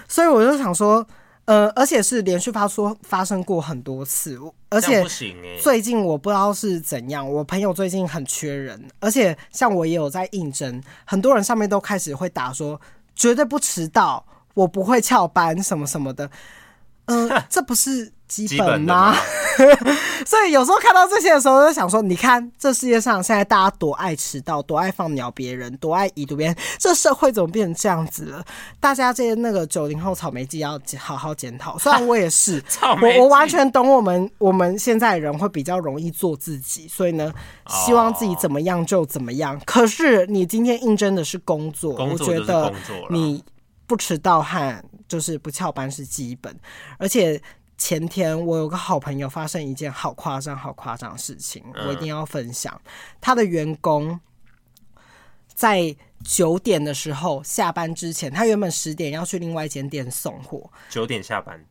[0.08, 1.06] 所以我就想说，
[1.46, 5.04] 呃，而且是连续发说发生过很多次，而且
[5.62, 12.80] 最近我不知道是怎样，我朋友最近很缺人，而且像我也有在应征，很多人上面都开始会打说
[13.14, 16.30] 绝对不迟到，我不会翘班什么什么的，
[17.06, 18.12] 嗯、呃， 这不是。
[18.30, 19.14] 基本吗？
[20.24, 28.44] 所以有时候看到这些的时候，就想说：你看，这世界上现在大家多爱迟到，多爱放鸟别人，多爱已读别人，这社会怎么变成这样子了？
[28.78, 31.76] 大家这些那个九零后草莓季要好好检讨。
[31.76, 32.62] 虽然我也是，
[33.02, 37.32] 我我完全懂我们我们现在人会比较容易做自己，所以呢，
[37.68, 39.60] 希望自己怎么样就怎么样。
[39.66, 42.72] 可是你今天应征的是工作，我觉得
[43.10, 43.42] 你
[43.86, 46.56] 不迟到和就是不翘班是基本，
[46.98, 47.42] 而且。
[47.80, 52.78] 前天我有个好朋友发生一件好夸张、好夸张的事情，我一定要分享。
[53.22, 54.20] 他的员工
[55.54, 61.64] 在九点的时候下班之前，他原本十点要去另外一间店送货，九点下班。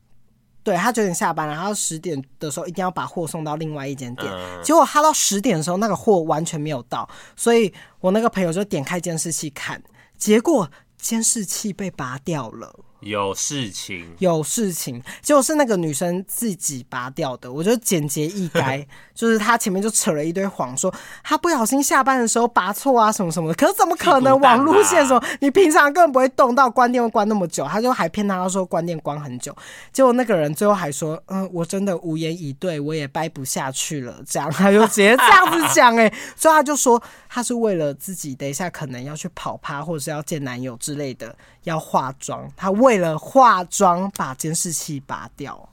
[0.64, 4.28] 对，他九点下班，然后十点的时候一定要把货送到另外一间店。
[4.64, 9.80] 结果他到十点的时候，那个货完全没有到，所以我那个朋友就点开监视器看，
[10.18, 12.80] 结果监视器被拔掉了。
[13.02, 17.52] 有事情，有事情，就是那个女生自己拔掉的。
[17.52, 23.56] 我觉得简洁易赅， 就是她前面就扯了一堆谎，说她不小心下班的时候拔错啊，什么什么的。
[23.56, 24.40] 可是怎么可能？
[24.40, 25.24] 网路线什么？
[25.42, 29.56] 你平常根本不会动到关电会关那么久，他就还骗她说关电关很久。
[29.92, 34.22] 结果那个人最后还说，嗯，我真的无言以对，我也掰不下去了。
[34.26, 41.36] 这样他就直接这样子讲，哎，所以他就说他是为了自己，等一下可能要去跑趴，或者是要见男友之类的。
[41.64, 45.70] 要化妆，他为了化妆把监视器拔掉，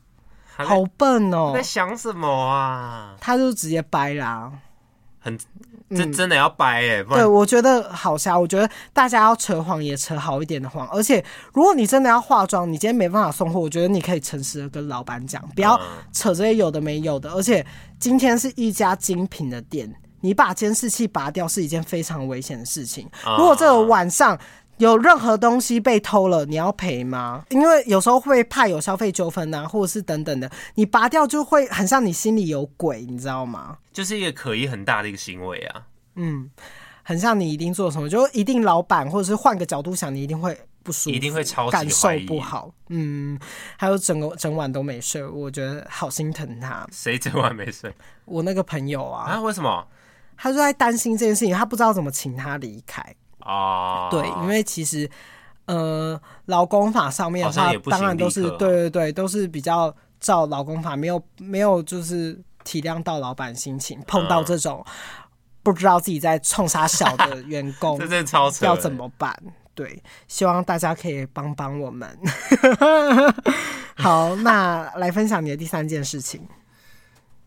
[0.56, 1.52] 好笨哦！
[1.54, 3.16] 在想什么啊？
[3.20, 4.52] 他就直接掰啦、啊，
[5.20, 5.38] 很
[5.88, 7.08] 这真的要掰哎、欸嗯！
[7.10, 8.36] 对，我觉得好瞎。
[8.36, 15.80] 我觉得大家要扯谎也扯好一点的谎，而且如果你真的要化妆，你今天没办法送货，我觉得你可以诚实的跟老板讲，不要
[16.12, 17.30] 扯这些有的没有的。
[17.30, 17.64] 而且
[18.00, 23.08] 今天是一家精品的店，你把监视器拔掉是一件非常危险的事情。
[23.38, 24.36] 如果这个晚上。
[24.78, 27.44] 有任何东西被偷了，你要赔吗？
[27.50, 33.78] 因为有时候会怕有消费纠纷呐，或者是等等的，你拔掉就会很像你心里有鬼，你知道吗？
[33.92, 35.82] 就是一个可疑很大的一个行为啊。
[36.16, 36.50] 嗯，
[37.02, 42.70] 很像你一定做什么，就一定老板或者是换个角度想，你一定会不舒服，一定会超级感受不好。
[42.88, 43.38] 嗯，
[43.76, 46.86] 还有整个整晚都没睡，我觉得好心疼他。
[46.92, 47.92] 谁整晚没睡？
[48.24, 49.32] 我那个朋友啊。
[49.32, 49.40] 啊？
[49.40, 49.86] 为什么？
[50.36, 53.02] 他就在担心这件事情，他不知道怎么请他离开。
[53.46, 55.08] 哦、oh.，对，因为其实，
[55.66, 64.84] 呃，劳工法上面的话，当然都是对对对，都是比较照劳工法，没有没有就是体谅到老板心情，碰到这种
[65.62, 69.34] 不知道自己在冲啥小的 员工，这超扯，要怎么办？
[69.74, 72.18] 对，希望大家可以帮帮我们。
[73.96, 76.48] 好，那来分享你的第三件事情。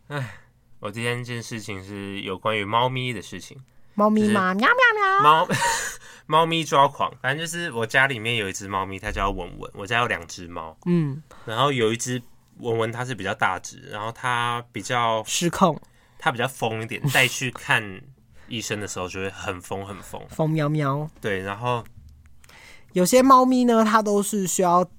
[0.07, 0.35] 哎，
[0.79, 3.57] 我第三件事情是有关于猫咪的事情。
[3.99, 4.53] 猫咪吗？
[4.53, 5.21] 喵喵喵！
[5.21, 5.47] 猫
[6.25, 9.69] 猫咪抓狂，反正就是我家里面有一只猫咪，它叫文文。
[9.73, 12.21] 我家有两只猫，嗯，然后有一只
[12.59, 15.77] 文文，它是比较大只，然后它比较失控，
[16.17, 17.01] 它比较疯一点。
[17.11, 18.01] 带去看
[18.47, 21.09] 医生的时候，就会很疯很疯，疯喵喵。
[21.19, 21.83] 对，然后
[22.93, 24.89] 有些猫咪呢，它都是需要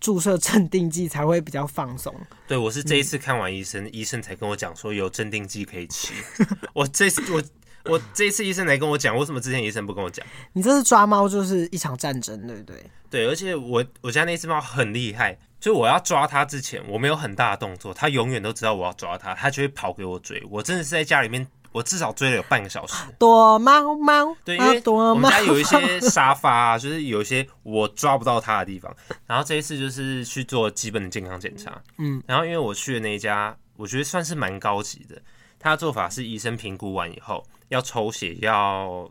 [0.00, 2.14] 注射镇定剂才会比较放松。
[2.46, 6.14] 对，我是这一次看完医生，嗯、医生才跟我讲说有镇定剂可以吃。
[6.72, 7.42] 我这次我。
[7.90, 10.24] 我这一次医生来跟我讲，为什么之前医生不跟我讲？
[10.52, 12.90] 你这次抓猫就是一场战争，对不对？
[13.10, 20.42] 对，而且我我家那只猫很厉害，就我要抓它之前，我没有很大的动作，它永远都知道我要抓它，它就会跑给我追。
[20.50, 22.94] 我真的是在家里面，我至少追了有半个小时。
[23.18, 28.94] 躲猫猫，对，因为我们家有一些沙发啊，就是有一些我抓不到它的地方。
[29.26, 35.16] 然后这一次就是去做基本的健康检查，嗯，然后因为我去的那一家，我觉得算是蛮高级的。
[35.60, 39.10] 他的做法是医生评估完以后要抽血，要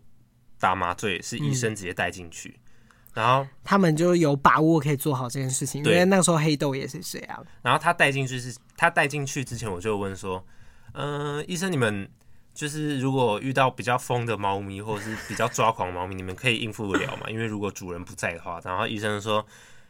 [0.60, 2.50] 打麻醉，是医生直接带进去。
[2.50, 2.64] 嗯
[3.18, 7.46] 然后他们就有把握可以做好这件事情，因为那个时候黑豆也是这样。
[7.64, 10.46] 然后他带进去是，他带进去之前我就问说，
[10.94, 12.08] 嗯、呃，医生，你们
[12.54, 17.24] 就是如果遇到比较疯的猫咪或者是比较抓狂的猫咪，你们可以应付得了吗？
[17.28, 19.44] 因为如果主人不在的话，然后医生说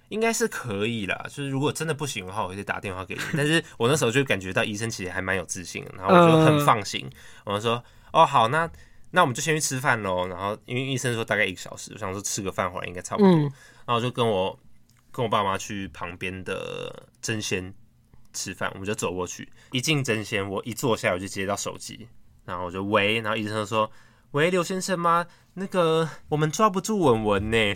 [0.08, 3.22] 应该是可以啦，就是如果真的不行的话，我会打电话给你。
[3.36, 7.10] 但是我那时候就感觉到医生其实还蛮有自信的，然后我就很放心，
[7.44, 8.70] 我就说，哦，好，那。
[9.10, 10.28] 那我们就先去吃饭喽。
[10.28, 13.32] 然后因为医生说大概一个小时，我想说吃个饭回来应该差不多。
[13.32, 14.60] 嗯、然后我就跟我
[15.14, 17.74] 跟我爸妈去旁边的真鲜
[18.34, 19.48] 吃饭，我们就走过去。
[19.72, 22.06] 一进真鲜，我一坐下我就接到手机，
[22.44, 23.90] 然后我就喂，然后医生就说
[24.32, 25.26] ：“喂，刘先生吗？
[25.54, 27.74] 那个我们抓不住文文呢，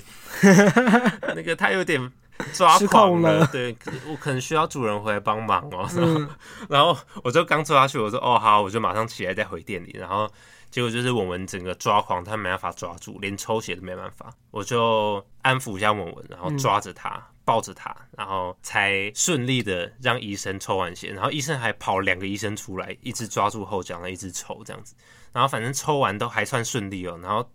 [1.33, 2.11] 那个他有点
[2.53, 3.75] 抓狂了，了对，
[4.07, 5.87] 我可能需要主人回来帮忙哦。
[5.95, 6.29] 然后”嗯、
[6.69, 10.29] 然后我就刚坐下去，我说：“哦好，我就马上起来再回店里。”然后。
[10.71, 14.33] 结果就是文文整个抓狂，他没办法抓住，连抽血都没办法。
[14.51, 21.11] 我就安抚一下文文，然后抓着他，嗯、抱着他，然后才顺利的让医生抽完血。
[21.11, 24.95] 然后医生还跑两个医生出来，一直抓住后脚，然后一直抽这样子。
[25.33, 27.19] 然后反正抽完都还算顺利哦。
[27.21, 27.45] 然后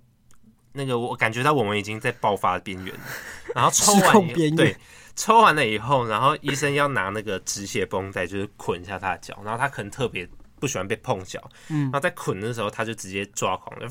[0.76, 2.94] 那个我感觉到我们已经在爆发的边缘。
[3.54, 4.76] 然后抽完对，
[5.14, 9.40] 抽完了以后，然后医生要拿那个止血绷带，就是捆一下他的脚。
[9.44, 10.28] 然后他可能特别。
[10.58, 13.86] 不喜欢被碰脚，嗯，然后在捆的时候，他就直接抓狂了，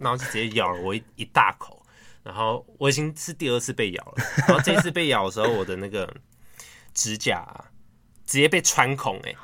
[0.00, 1.82] 然后就直接咬了我一一大口，
[2.22, 6.14] 然后我已经是第二次被咬了，然后这次被咬的时候，我的那个
[6.92, 7.64] 指甲、啊、
[8.26, 9.36] 直接被穿孔、欸，哎，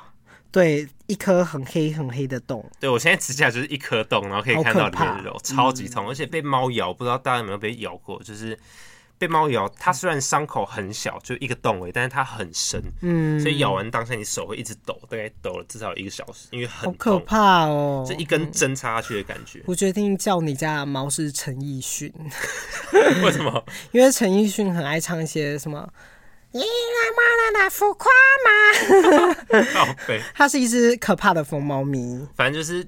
[0.51, 8.57] 对，一颗很黑很黑的洞，对，我现在指甲就是一颗洞，然后可以看到里面的肉，超级痛，而且被猫咬，不知道大家有没有被咬过，就是。
[9.19, 19.61] 被猫咬，它虽然伤口很小，就一个洞位，但是它很深，嗯，所以咬完当下你手会一直抖，大概抖了至少一个小时，因为很可怕哦，这一根针插下去的感觉。
[19.65, 22.09] 我决定叫你家的猫是陈奕迅，
[23.21, 23.61] 为什么？
[23.91, 25.85] 因为陈奕迅很爱唱一些什么
[26.51, 28.11] “你来嘛啦啦浮夸
[28.45, 28.49] 嘛”，
[29.73, 30.21] 好悲。
[30.33, 32.87] 它是一只可怕的疯猫咪，反正就是。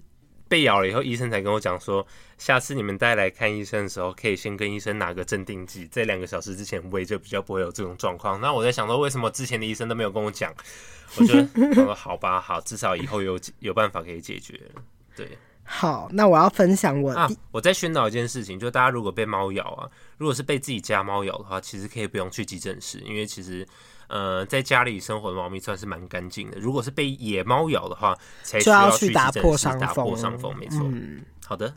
[0.52, 2.06] 被咬了以后，医生才跟我讲说，
[2.38, 8.38] 下次你们带来看医生的时候，可以先跟医生拿个镇定剂，在两个小时之前喂，就比较不会有这种状况。
[8.42, 10.54] 那我在想说，为什么之前的医生都没有跟我讲？
[11.16, 14.60] 我觉得我说好吧，好，至少以后有有办法可以解决。
[15.16, 23.68] 对，好，那我要分享我、啊、我在宣导一件事情，就大家如果被猫咬啊，如果是被自己家猫咬的话，其实可以不用去急诊室，因为其实。
[24.14, 26.60] 呃，在家里生活的猫咪算是蛮干净的。
[26.60, 29.80] 如果是被野猫咬的话，才需要去打破伤风。
[29.80, 30.82] 打破伤风，没错。
[30.84, 31.74] 嗯，好的，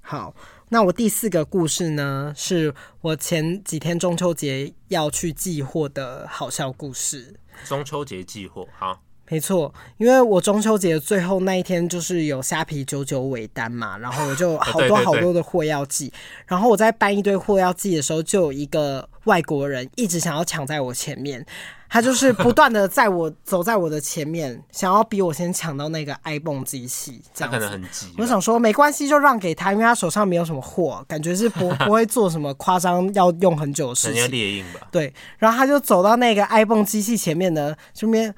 [0.00, 0.34] 好。
[0.70, 7.38] 那我第四个故事呢，是我前几天中秋节要去寄货的好笑故事。
[7.64, 9.00] 中秋节寄货，好。
[9.30, 16.12] 没错，因为我中秋节最后那一天就是有虾皮九九尾单嘛，然后我就 好多好多的货要寄，
[16.46, 21.44] 然后我在搬一堆货要寄的时候，就有一个外国人一直想要抢在我前面，
[21.90, 27.68] 他就是不断的在我走在我的前面，想要比我先抢到那个 iPhone 机器，这样子。
[27.68, 28.12] 很急。
[28.16, 34.30] 我想说没关系，就让给他，因为他手上没有什么货，感觉是不 不会做什么夸张要用很久的事情。
[34.30, 34.88] 列印吧。
[34.90, 38.34] 对，然后他就走到那个 iPhone 机器前面呢，这边。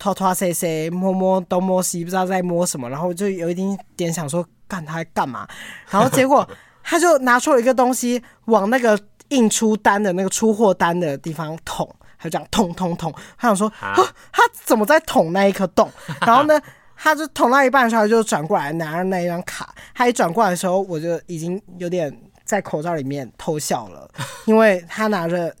[0.00, 5.46] 拖拖塞塞，摸摸东摸西，不知道在摸什么，然后就有一点点想说，干他在干嘛？
[5.90, 6.48] 然后结果
[6.82, 11.86] 他就拿出了一个东西，往那个印出单的那个出货单的地方捅，
[12.18, 13.12] 他就这样捅捅捅。
[13.36, 15.90] 他想说， 他怎么在捅那一颗洞？
[16.22, 16.58] 然后呢，
[16.96, 19.74] 他就捅到一半的时候，他就转过来拿着那一张卡。
[19.94, 22.10] 他一转过来的时候，我就已经有点
[22.44, 24.08] 在口罩里面偷笑了，
[24.46, 25.54] 因为他拿着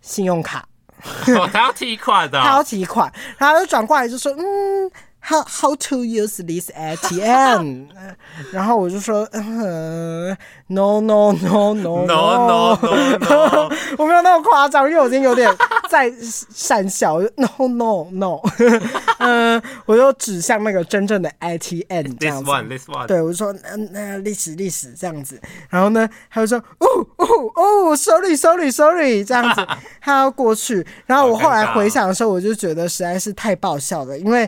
[0.00, 0.64] 信用卡。
[1.36, 4.90] 哦，他要提款的，他要提款，然后就转过来就说，嗯。
[5.26, 7.86] How how to use this ATM？
[8.52, 12.76] 然后我就说，嗯，no no no no no no，
[13.96, 15.50] 我没有那么夸张，因为我已经有点
[15.88, 18.40] 在讪笑，no no no，
[19.18, 23.06] 嗯， 我就指向那个真正的 ATM 这样子 This one, this one.
[23.06, 29.66] 对，我就说，嗯，那历史历史这样子，然后呢，他就说，哦哦哦，sorry sorry sorry，这样子，
[30.02, 34.46] 他要过去，然后我后来回想的时候，我就觉得实在是太爆笑了，因为。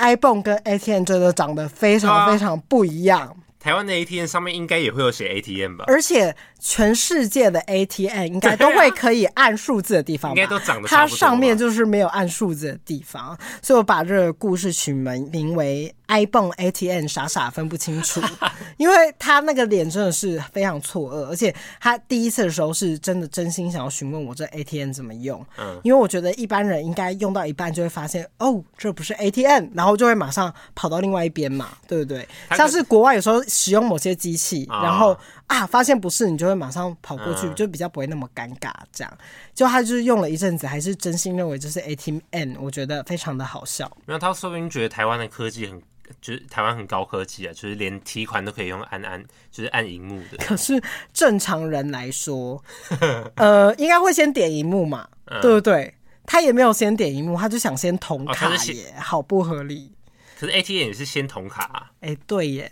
[0.00, 5.84] Ibon 跟 ATM 真的长得非常非常不一样，台湾的 ATM 上面应该也会有写 ATM 吧？
[5.86, 18.20] 而且全世界的 ATM 应该都会可以按数字的地方吧，应该都长得它上面就是没有按数字的地方，所以我把这个故事取名名为 iPhone ATM 傻傻分不清楚，
[18.76, 32.26] 因为他那个脸真的是非常错愕，而且他第一次的时候是真的真心想要询问我这 ATM 怎么用，嗯，因为我觉得一般人应该用到一半就会发现哦，这不是 ATM，然后就会马上跑到另外一边嘛，对不对？
[32.50, 33.40] 像是国外有时候。
[33.48, 35.16] 使用某些机器，然后
[35.50, 38.72] 啊，发现不是，你就会马上跑过去，就比较不会那么尴尬。
[38.92, 39.18] 这样，
[39.52, 43.90] 就他就是用了一阵子，还是真心认为这是 ATM，我觉得非常的好笑。
[44.06, 45.82] 没有，他说不定觉得台湾的科技很，
[46.20, 49.20] 就是台湾很高科技啊，就是连提款都可以用按按，
[49.50, 50.38] 就是按荧幕的。
[50.38, 50.80] 可是
[51.12, 52.62] 正常人来说，
[53.34, 55.08] 呃，应该会先点荧幕嘛，
[55.42, 55.92] 对不对？
[56.24, 59.92] 他也没有先点荧幕，他就想先同卡耶，好不合理。
[60.38, 62.70] 可是 ATM 也是先同卡啊，哎，对耶。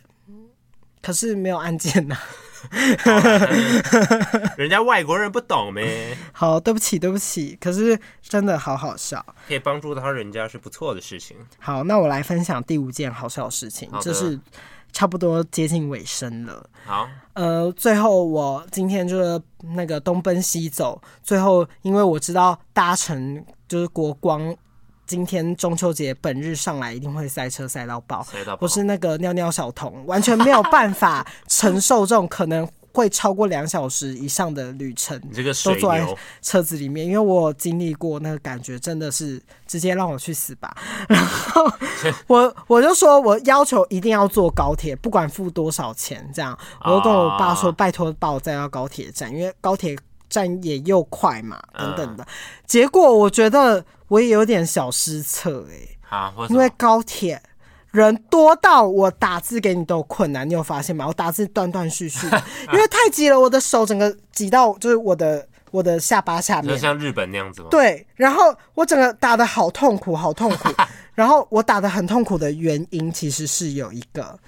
[1.03, 2.16] 可是没有按键呐，
[4.57, 6.16] 人家外国人不懂呗。
[6.32, 7.57] 好，对不起，对不起。
[7.61, 11.36] 可是真的好好笑，可以帮助到人家是不错的事情。
[11.59, 14.38] 好，那我来分享第五件好笑的事情，就是
[14.92, 16.68] 差不多接近尾声了。
[16.84, 19.40] 好，呃，最后我今天就是
[19.74, 24.57] 那个东奔西走，最后因为我知道搭乘就是国光。
[25.09, 28.24] 今天中秋节本日上来一定会塞车塞到爆，
[28.61, 35.18] 我是那个尿尿小童，完全没有办法承受这种可能会超过两小时以上的旅程。
[35.24, 36.06] 你这个都坐在
[36.42, 40.76] 车子里面，因为我经历过那个感觉，真的是直接让我去死吧。
[41.09, 41.64] 然后
[42.26, 49.96] 我我就说我要求一定要坐高铁，不管付多少钱，这样我就跟我爸说，拜托把我载到高铁站，因为高铁
[50.28, 52.26] 站也又快嘛，等等的。
[52.66, 53.84] 结果我觉得。
[54.08, 57.42] 我也有点小失策哎、欸，啊，因为高铁
[57.90, 61.06] 人多到我打字给你都有困难，你有发现吗？
[61.06, 62.26] 我打字断断续续，
[62.72, 67.68] 因为太挤了，我的手整个挤到就是我的我的下巴下面，就像日本那样子吗？
[67.70, 70.70] 对，然后我整个打的好痛苦，好痛苦。
[71.14, 74.38] 然后我打的很痛苦的原因其实是有一个，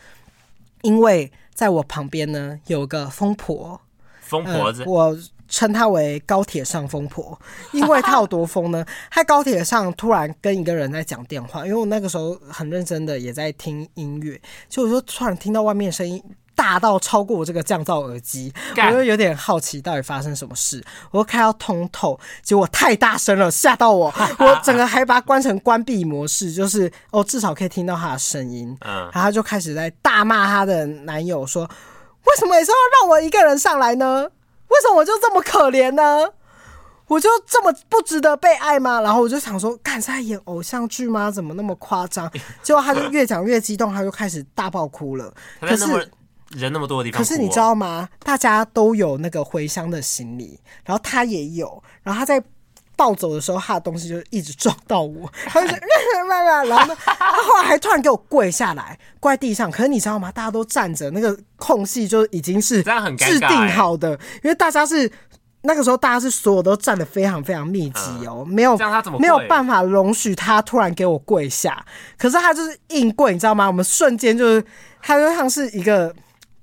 [0.81, 3.79] 因为在我旁边呢有个疯婆，
[4.23, 5.19] 疯婆子，呃、我。
[5.51, 7.39] 称她为高铁上疯婆，
[7.73, 8.83] 因为她有多疯呢？
[9.15, 16.23] 在高铁上突然跟一个人在讲电话，因为我那个时候很认真的也在听音乐，就我就突然听到外面声音
[16.55, 34.29] 大到超过我这个降噪耳机，我就有点好奇到底发生什么事，我就开到通透，结果太大声了，吓到我， 我整个还把它关成关闭模式，就是哦至少可以听到他的声音，嗯，然后他就开始在大骂她的男友说，为什么也是要让我一个人上来呢？
[34.71, 36.33] 为什么我就这么可怜呢？
[37.07, 39.01] 我就这么不值得被爱吗？
[39.01, 41.29] 然后我就想说，干，是在演偶像剧吗？
[41.29, 42.31] 怎么那么夸张？
[42.63, 45.35] 结果他就越讲越激动，他就开始大爆哭了。
[45.61, 45.85] 可是
[46.51, 48.09] 人那么多的地方，可是你知道吗？
[48.21, 52.41] 大家都有那个回乡的行李，然后他也有，然后他在
[53.01, 55.77] 暴走的时候，他的东西就一直撞到我， 他就说
[56.69, 59.71] 然后呢，他后来还突然给我跪下来，跪在地上。
[59.71, 60.31] 可是你知道吗？
[60.31, 62.83] 大家都站着，那个空隙就已经是
[63.17, 64.11] 制定好的，
[64.43, 65.11] 因为大家是
[65.63, 68.77] 那个时候，大家是所有都站得非常非常密集哦，没有
[69.19, 71.83] 没有办法容许他突然给我跪下。
[72.19, 73.67] 可是他就是硬跪，你知道吗？
[73.67, 74.65] 我们瞬间就是，
[75.01, 76.15] 他就像是一个。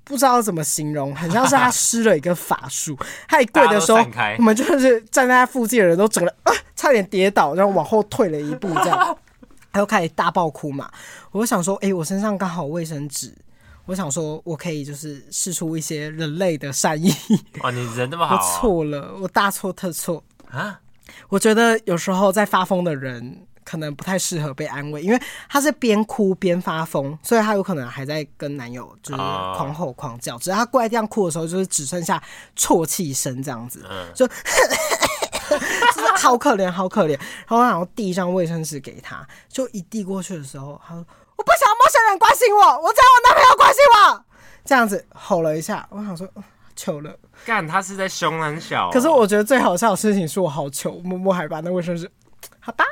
[0.08, 2.98] 不知道怎么形容，很像是他施了一个法术。
[3.28, 3.98] 他一跪的时候，
[4.38, 9.18] 我们就是站在他附近的人都整个、啊、 差点跌倒，然后往后退了一步，这样，
[9.70, 10.90] 他又开始大爆哭嘛。
[11.30, 13.36] 我想说，哎、欸，我身上刚好卫生纸，
[13.84, 17.12] 我想说我可以就是试出一些人类的善意。
[17.60, 20.80] 哇，你人那么好、啊，我错了，我大错特错啊！
[21.28, 23.46] 我觉得有时候在发疯的人。
[23.68, 30.38] 可能不太适合被安慰，因为他是边哭边发疯，所以他有可能还在跟男友就是狂吼狂叫。
[30.38, 32.22] 只是他跪在地上哭的时候，就是只剩下
[32.56, 37.10] 啜泣声这样子，就 就是好可怜，好可怜。
[37.46, 41.04] 然后然后递一张卫生纸给他，就一递过去的时候，他说
[41.36, 44.24] ：“我不想陌生人关心我，我只要我男朋友关心我。”
[44.64, 46.26] 这样子吼了一下，我想说
[46.74, 47.14] 求了。
[47.44, 48.90] 干，他是在凶很小。
[48.90, 52.10] 可是我觉得最好笑的事情是我好求，默默还把那卫生纸。
[52.60, 52.84] 好吧，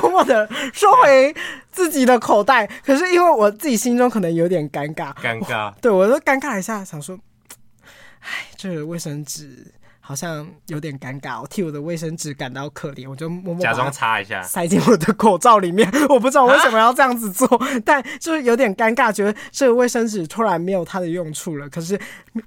[0.00, 1.34] 默默的收回
[1.70, 2.66] 自己的口袋。
[2.84, 7.18] 可是因为我自己心中可能有点尴尬，尴尬，对我都尴尬一下，想说，
[8.20, 9.72] 哎，这个卫生纸
[10.04, 15.88] 好像有点尴尬，我替我的卫生纸感到可怜，我就默默假装擦一下，塞进我的口罩里面。
[16.08, 17.48] 我不知道为什么要这样子做，
[17.84, 21.68] 但就是有点尴尬，觉得这个卫生纸突然没有它的用处了。
[21.68, 21.96] 可是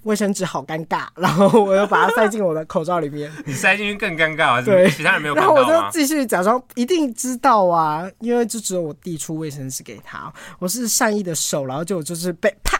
[0.04, 3.32] 卫生纸好尴尬，然后我又把它塞进我的口罩里面。
[3.46, 4.62] 你 塞进去更尴尬啊！
[4.62, 5.36] 对，其他人没有？
[5.36, 12.78] 然后我就继续假装一定知道啊，因为就只有我递出卫生纸给他，我是善意的手，然后就就是被啪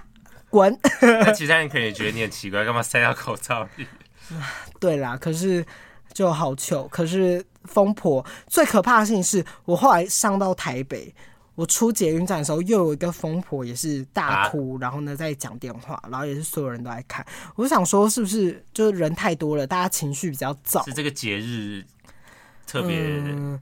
[0.50, 0.78] 滚。
[1.02, 3.88] 那其他人可能也觉得你很奇怪，干嘛塞到口罩里？
[4.80, 5.66] 对啦，可是
[6.14, 6.88] 就好糗。
[6.88, 11.14] 可是疯婆最可怕的事情是我后来上到台北，
[11.56, 17.26] 我出捷运站的时候，又有一个疯婆也是大哭，啊、然后呢在讲电话，然后也是所有人都在看。
[17.56, 20.84] 我想说，是不是就是人太多了，大家情绪比较躁？
[20.86, 21.84] 是这个节日
[22.68, 23.60] 特别、嗯、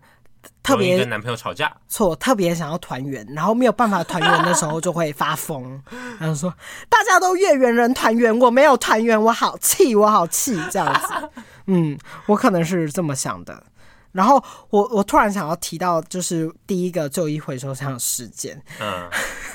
[0.61, 5.81] 特别跟男朋友吵架，错，特别想要团圆，然后没有办法团圆的时候就会发疯，
[6.19, 6.53] 然后说
[6.89, 11.43] 大家都月圆人团圆，我没有团圆，我好气，我好气，这样子。
[11.67, 13.63] 嗯，我可能是这么想的。
[14.11, 19.09] 然后我我突然想要提到，就是第一个旧衣回收箱的事件，嗯，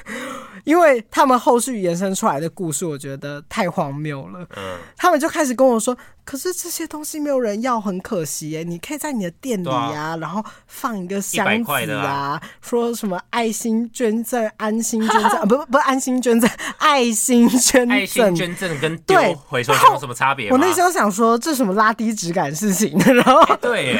[0.64, 5.96] 因为他们后续延伸出来的故事，我觉得太荒谬了，嗯，他们就开始跟我说。
[6.24, 8.62] 可是这些东西没有人要，很可惜耶。
[8.62, 16.46] 你可以在你的店里啊，啊然后放一个箱子啊，啊说什么爱心捐赠、安心捐赠 啊，不不不，安心捐赠，
[16.76, 20.50] 爱心捐赠，爱心捐赠跟对回收有什么差别？
[20.50, 22.94] 我那时候想说，这什么拉低质感事情？
[23.08, 23.98] 然后、欸、对，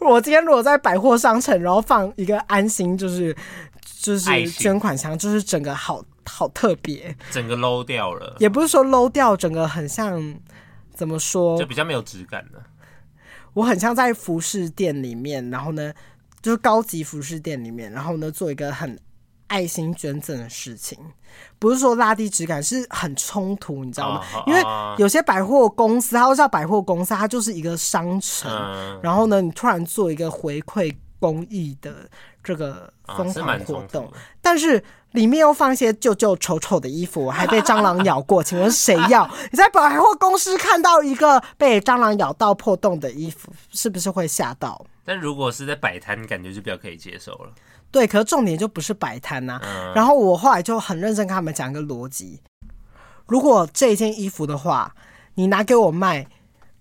[0.00, 3.34] 我今天如果在百货商城，然后放一个安心，就是
[4.02, 10.20] 就是捐款箱，就是整个好好特别，整个 low 掉了，也不是说 low 掉，整个很像。
[10.94, 11.58] 怎么说？
[11.58, 12.62] 就比较没有质感的。
[13.54, 15.90] 我很像在服饰店里面，然后呢，
[16.42, 18.96] 就是高级服饰店里面，然后呢，做一个很
[19.46, 20.98] 爱心捐赠的事情。
[21.58, 24.22] 不是说拉低质感，是很冲突，你知道吗？
[24.34, 24.62] 哦、因为
[24.98, 28.50] 有些百货公司，它都叫百货公司，它就是一个商城。
[28.52, 32.10] 嗯、然后呢，你突然做一个回馈公益的
[32.42, 34.82] 这个疯狂活动，啊、是但是。
[35.12, 39.28] 里面又放一些旧旧丑丑的衣服，还被蟑螂咬过， 请问谁要？
[39.50, 44.82] 你在百货公司看到一个被蟑螂咬到破洞的衣服，是不是会吓到？
[45.04, 47.52] 但如果是在摆摊，感觉就比较可以接受了。
[47.90, 49.60] 对，可是重点就不是摆摊呐。
[49.62, 52.40] 嗯、然后我后来就很认真跟他们讲一个逻辑：
[53.26, 54.94] 如果这件衣服的话，
[55.34, 56.26] 你拿给我卖。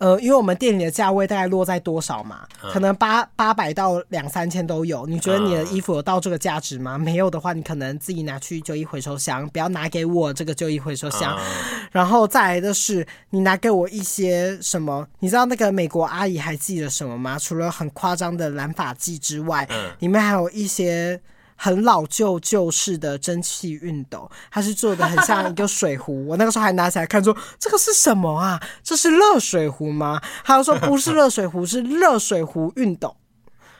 [0.02, 2.40] 呃，因为我们店里的价位大概落在多少嘛？
[2.74, 5.06] 可能八八百到两三千都有。
[5.06, 6.98] 你觉得你的衣服有到这个价值吗？
[6.98, 11.38] 没有的话，你可能自己拿去旧衣回收箱，不要拿给我这个旧衣回收箱。
[11.94, 15.08] 然后再来的是，你拿给我一些什么？
[15.20, 17.38] 你知道那个美国阿姨还记得什么吗？
[17.38, 21.22] 除了很夸张的染发剂之外，里面还有一些。
[21.64, 26.26] 很老旧旧式的蒸汽熨斗，它是做的很像一个水壶。
[26.26, 28.60] 我那个时候还拿起来看说，说这个是什么啊？
[28.82, 30.20] 这是热水壶吗？
[30.44, 33.16] 他又说不是热水壶，是热水壶熨斗。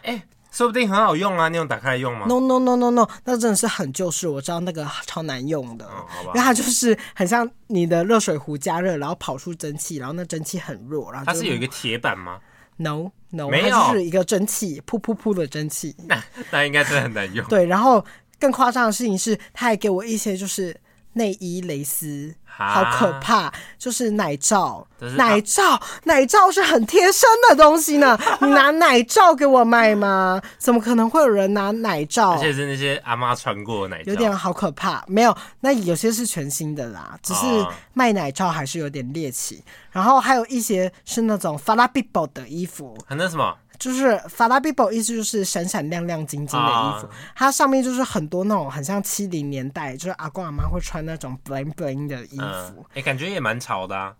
[0.04, 1.50] 哎、欸，说不定很好用啊！
[1.50, 4.28] 你用打开来用吗？No No No No No，那真的是很旧式。
[4.28, 11.12] 我知道那个超难用的，哦、因为它就是很像你的热水壶加热，然后跑出蒸汽，然后那蒸汽很弱。
[11.12, 12.38] 然后它是有一个铁板吗
[12.78, 13.12] ？No。
[13.34, 15.96] No, 没有，它就是一个蒸汽，噗噗噗的蒸汽。
[16.06, 17.48] 那 那应该真的很难用。
[17.48, 18.04] 对，然后
[18.38, 20.76] 更夸张的事情是，他还给我一些就是
[21.14, 22.36] 内衣蕾丝。
[22.54, 23.52] 好可怕！
[23.80, 24.86] 就是奶罩，
[25.16, 28.16] 奶罩，奶罩是很贴身的东西呢。
[28.42, 30.40] 你拿奶罩给我卖吗？
[30.60, 32.32] 怎么可能会有人拿奶罩？
[32.34, 35.04] 而且是那些阿妈穿过的奶罩，有点好可怕。
[35.08, 37.46] 没有，那有些是全新的啦，只是
[37.94, 39.64] 卖奶罩还是有点猎奇。
[39.90, 43.56] 然后还有一些是那种 Fala People 的衣服，很那什么。
[43.82, 54.16] 就是 Fala People 意思就是闪闪亮亮晶晶的衣服，啊、它上面就是很多那种很像七零年代，就是阿公阿妈会穿那种 bling bling 的衣服，哎、嗯欸，感觉也蛮潮的啊。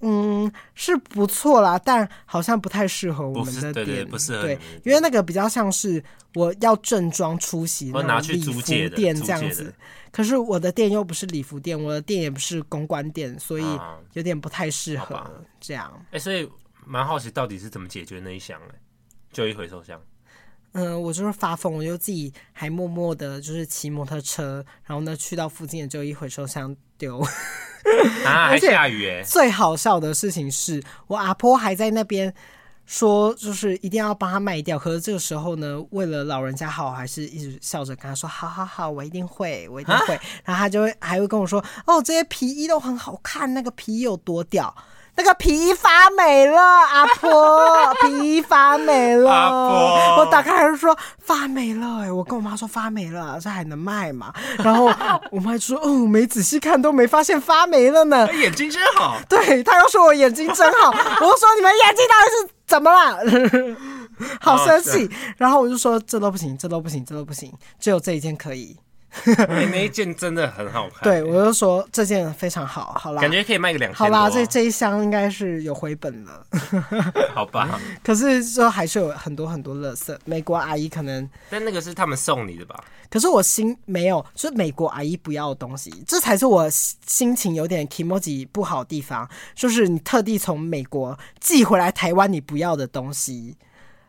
[0.00, 4.42] 嗯，是不错啦，但好像不太适合我们的店，不适合。
[4.42, 6.02] 对，因为那个比较像是
[6.34, 9.72] 我要正装出席那种礼服店这样子，
[10.10, 13.64] 可是我的店又不是礼服店，我的店也不是公关店，所以
[14.14, 15.30] 有点不太适合
[15.60, 15.90] 这样。
[16.06, 16.50] 哎、欸，所以
[16.86, 18.74] 蛮好奇到底是怎么解决那一项嘞？
[19.34, 20.00] 旧衣回收箱，
[20.72, 27.20] 嗯，我就是发疯，我就自己还默默的，就是骑摩托车，然后呢，去到附近的旧衣回收箱丢。
[28.24, 29.22] 啊， 还下雨哎！
[29.22, 32.32] 最好笑的事情是我阿婆还在那边
[32.86, 34.78] 说，就是一定要帮他卖掉。
[34.78, 44.74] 可是这个时候呢，为了老人家好，还是一直笑着跟他说：“好好好，我一定会，我一定会。”然后他就会还会跟我说：“哦，这些皮衣都很好看，那个皮衣有多屌。”
[45.16, 49.30] 那个皮衣发霉了，阿婆，皮衣发霉了。
[49.30, 54.32] 阿婆，我打开还是说发霉了，哎，我跟我妈说发霉了，这还能卖吗？
[54.58, 54.86] 然后
[55.30, 58.28] 我妈就说，哦，没仔细看都没发现发霉了呢。
[58.34, 59.16] 眼睛真好。
[59.28, 63.20] 对，她又说我眼睛真好，我就说你们眼睛到底是怎么了？
[64.40, 65.08] 好生气。
[65.36, 68.76] 然后我就说这都不行，这都不行，这都不行，只有这一件可以。
[69.24, 73.98] 那那一件真的很好看， 对，我就说这件非常好，好啦，感觉可以卖个两千。
[73.98, 76.46] 好啦，这这一箱应该是有回本了，
[77.34, 77.80] 好吧？
[78.02, 82.82] 可是说还是有很多很多垃圾，美国阿姨可能，但那个是他们送你的吧？
[83.10, 93.56] 可是我心没有，就是美国阿姨不要的东西，这才是我心情有点 kimoji 不好的地方，就是你特地从美国寄回来台湾你不要的东西，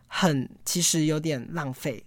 [0.08, 2.02] 很其实有点浪费。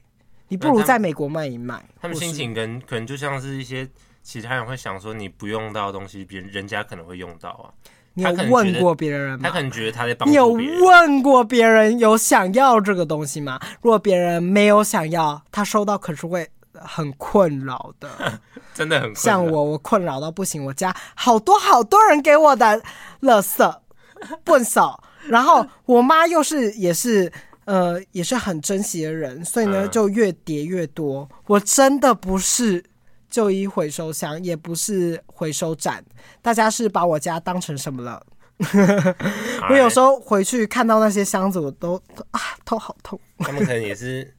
[0.49, 1.81] 你不如在美国卖一卖。
[2.01, 3.87] 他们心情跟可能就像是一些
[4.21, 7.71] 其他人会想说，你不用到的东西，别人人家可能会用到啊。
[8.15, 9.47] 你有问过别人吗？
[9.47, 10.29] 他可能觉得他在帮助。
[10.29, 10.47] 你有
[10.85, 13.59] 问过别人有想要这个东西吗？
[13.81, 18.09] 如果别人没有想要，他收到可是会很困扰的。
[18.73, 19.21] 真的很困扰。
[19.21, 20.65] 像我，我困扰到不行。
[20.65, 22.81] 我家好多好多人给我的
[23.21, 23.79] 垃圾，
[24.43, 25.01] 不少。
[25.27, 27.31] 然后我妈又是也是。
[27.69, 31.29] 呃，也是很珍惜的人，所以呢，就越叠越多。
[31.45, 32.83] 我真的不是
[33.29, 36.03] 旧衣回收箱，也不是回收站，
[36.41, 38.25] 大家是把我家当成什么了？
[39.69, 41.93] 我有时候回去看到那些箱子，我都
[42.31, 43.19] 啊，头好痛。
[43.37, 44.33] 他们可能也是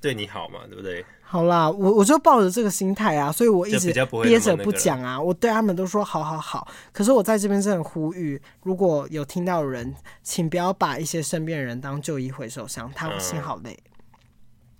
[0.00, 1.04] 对你好嘛，对不对？
[1.32, 3.90] 好啦，我我就抱着这个心态啊，所以我一直
[4.22, 5.18] 憋着不讲啊。
[5.18, 13.74] 我对他们都说好好好，可是我在这边真的呼吁，如果有听到的人，请不要把一些身边人当旧衣回收箱，他们心好累。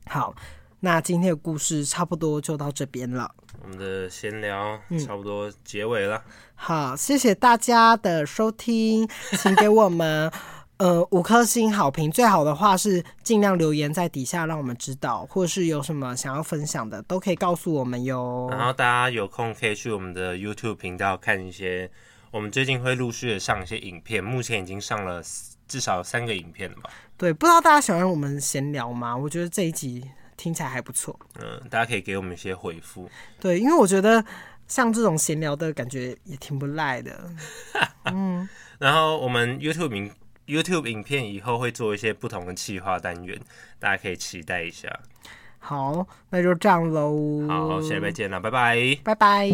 [0.04, 0.34] 好，
[0.80, 3.34] 那今天的故事差不多就到这边了。
[3.62, 6.22] 我们的闲聊差不多结尾了。
[6.26, 6.32] 嗯。
[6.54, 10.30] 好，谢谢大家的收听，请给我们。
[10.82, 18.48] 呃，五颗星好评，最好的话是尽量留言在底下，让我们知道，或者是有什么想要分享的，都可以告诉我们哟。
[18.50, 21.88] 然后大家有空可以去我们的 YouTube 频道看一些，
[22.32, 25.22] 我们最近会陆续的上一些影片，目前已经上了
[25.68, 26.90] 至少三个影片了吧？
[27.16, 29.16] 对，不知道大家喜欢我们闲聊吗？
[29.16, 30.02] 我觉得这一集
[30.36, 31.16] 听起来还不错。
[31.40, 33.08] 嗯，大家可以给我们一些回复。
[33.38, 34.24] 对，因为我觉得
[34.66, 37.30] 像这种闲聊的感觉也挺不赖的。
[38.12, 38.48] 嗯，
[38.80, 40.10] 然后我们 YouTube 名。
[40.46, 43.38] YouTube 影片以后会做一些不同的企划单元，
[43.78, 44.88] 大家可以期待一下。
[45.58, 47.46] 好，那就这样喽。
[47.48, 49.48] 好，下礼拜见了，拜拜，拜拜。